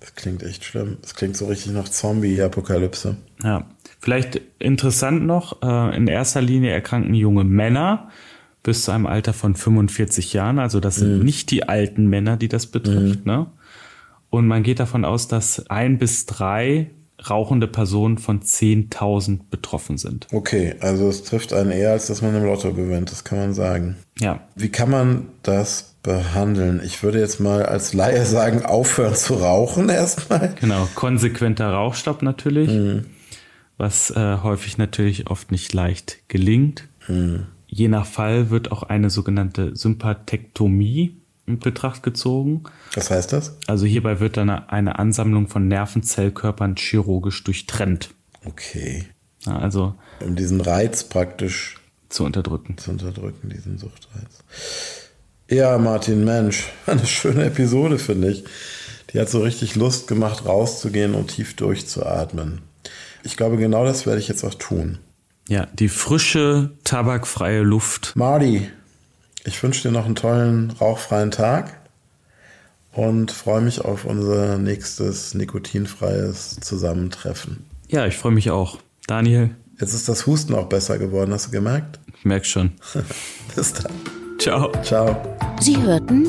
Das 0.00 0.14
klingt 0.14 0.42
echt 0.44 0.64
schlimm. 0.64 0.98
Das 1.02 1.14
klingt 1.14 1.36
so 1.36 1.46
richtig 1.46 1.72
nach 1.72 1.88
Zombie-Apokalypse. 1.88 3.16
Ja. 3.42 3.66
Vielleicht 4.00 4.40
interessant 4.60 5.26
noch, 5.26 5.60
äh, 5.62 5.96
in 5.96 6.06
erster 6.06 6.40
Linie 6.40 6.70
erkranken 6.70 7.14
junge 7.14 7.42
Männer 7.42 8.10
bis 8.62 8.84
zu 8.84 8.92
einem 8.92 9.06
Alter 9.06 9.32
von 9.32 9.56
45 9.56 10.32
Jahren. 10.34 10.60
Also 10.60 10.78
das 10.78 10.96
sind 10.96 11.18
mm. 11.18 11.24
nicht 11.24 11.50
die 11.50 11.68
alten 11.68 12.06
Männer, 12.06 12.36
die 12.36 12.48
das 12.48 12.66
betrifft. 12.66 13.24
Mm. 13.24 13.28
Ne? 13.28 13.46
Und 14.30 14.46
man 14.46 14.62
geht 14.62 14.78
davon 14.78 15.04
aus, 15.04 15.26
dass 15.26 15.68
ein 15.68 15.98
bis 15.98 16.26
drei 16.26 16.90
rauchende 17.28 17.66
Personen 17.66 18.18
von 18.18 18.40
10.000 18.40 19.40
betroffen 19.50 19.98
sind. 19.98 20.28
Okay, 20.32 20.76
also 20.80 21.08
es 21.08 21.24
trifft 21.24 21.52
einen 21.52 21.70
eher, 21.70 21.92
als 21.92 22.06
dass 22.06 22.22
man 22.22 22.34
im 22.36 22.44
Lotto 22.44 22.72
gewinnt, 22.72 23.10
das 23.10 23.24
kann 23.24 23.38
man 23.38 23.54
sagen. 23.54 23.96
Ja. 24.20 24.40
Wie 24.54 24.68
kann 24.68 24.90
man 24.90 25.26
das 25.42 25.96
behandeln? 26.02 26.80
Ich 26.84 27.02
würde 27.02 27.18
jetzt 27.18 27.40
mal 27.40 27.66
als 27.66 27.92
Laie 27.92 28.24
sagen, 28.24 28.64
aufhören 28.64 29.14
zu 29.14 29.34
rauchen 29.34 29.88
erstmal. 29.88 30.54
Genau, 30.60 30.88
konsequenter 30.94 31.70
Rauchstopp 31.70 32.22
natürlich, 32.22 32.70
mhm. 32.70 33.06
was 33.76 34.10
äh, 34.10 34.38
häufig 34.42 34.78
natürlich 34.78 35.28
oft 35.28 35.50
nicht 35.50 35.72
leicht 35.72 36.18
gelingt. 36.28 36.84
Mhm. 37.08 37.46
Je 37.66 37.88
nach 37.88 38.06
Fall 38.06 38.48
wird 38.48 38.72
auch 38.72 38.84
eine 38.84 39.10
sogenannte 39.10 39.76
Sympathektomie 39.76 41.17
in 41.48 41.58
Betracht 41.58 42.02
gezogen. 42.02 42.64
Was 42.94 43.10
heißt 43.10 43.32
das? 43.32 43.56
Also 43.66 43.86
hierbei 43.86 44.20
wird 44.20 44.36
dann 44.36 44.50
eine 44.50 44.98
Ansammlung 44.98 45.48
von 45.48 45.68
Nervenzellkörpern 45.68 46.76
chirurgisch 46.76 47.42
durchtrennt. 47.44 48.10
Okay. 48.44 49.06
Ja, 49.46 49.58
also 49.58 49.94
um 50.20 50.36
diesen 50.36 50.60
Reiz 50.60 51.04
praktisch 51.04 51.76
zu 52.08 52.24
unterdrücken. 52.24 52.76
Zu 52.78 52.90
unterdrücken, 52.90 53.50
diesen 53.50 53.78
Suchtreiz. 53.78 54.44
Ja, 55.48 55.78
Martin, 55.78 56.24
Mensch, 56.24 56.68
eine 56.86 57.06
schöne 57.06 57.44
Episode, 57.44 57.98
finde 57.98 58.30
ich. 58.30 58.44
Die 59.12 59.20
hat 59.20 59.30
so 59.30 59.40
richtig 59.40 59.74
Lust 59.74 60.06
gemacht, 60.06 60.44
rauszugehen 60.44 61.14
und 61.14 61.28
tief 61.28 61.56
durchzuatmen. 61.56 62.60
Ich 63.24 63.36
glaube, 63.36 63.56
genau 63.56 63.84
das 63.84 64.06
werde 64.06 64.20
ich 64.20 64.28
jetzt 64.28 64.44
auch 64.44 64.54
tun. 64.54 64.98
Ja, 65.48 65.66
die 65.72 65.88
frische, 65.88 66.72
tabakfreie 66.84 67.62
Luft. 67.62 68.12
Marty, 68.16 68.68
ich 69.48 69.62
wünsche 69.62 69.82
dir 69.82 69.90
noch 69.90 70.04
einen 70.04 70.14
tollen, 70.14 70.70
rauchfreien 70.80 71.30
Tag 71.30 71.80
und 72.92 73.32
freue 73.32 73.62
mich 73.62 73.80
auf 73.80 74.04
unser 74.04 74.58
nächstes 74.58 75.34
nikotinfreies 75.34 76.60
Zusammentreffen. 76.60 77.64
Ja, 77.88 78.06
ich 78.06 78.16
freue 78.16 78.32
mich 78.32 78.50
auch. 78.50 78.78
Daniel. 79.06 79.56
Jetzt 79.80 79.94
ist 79.94 80.08
das 80.08 80.26
Husten 80.26 80.54
auch 80.54 80.66
besser 80.66 80.98
geworden, 80.98 81.32
hast 81.32 81.46
du 81.46 81.50
gemerkt? 81.50 81.98
Ich 82.18 82.24
merke 82.24 82.44
schon. 82.44 82.72
Bis 83.56 83.72
dann. 83.72 83.92
Ciao. 84.38 84.70
Ciao. 84.82 85.16
Sie 85.60 85.80
hörten 85.80 86.28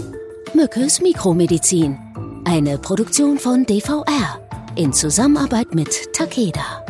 Mückes 0.53 1.01
Mikromedizin, 1.01 1.97
eine 2.45 2.77
Produktion 2.77 3.37
von 3.37 3.65
DVR 3.65 4.39
in 4.75 4.93
Zusammenarbeit 4.93 5.75
mit 5.75 6.13
Takeda. 6.13 6.85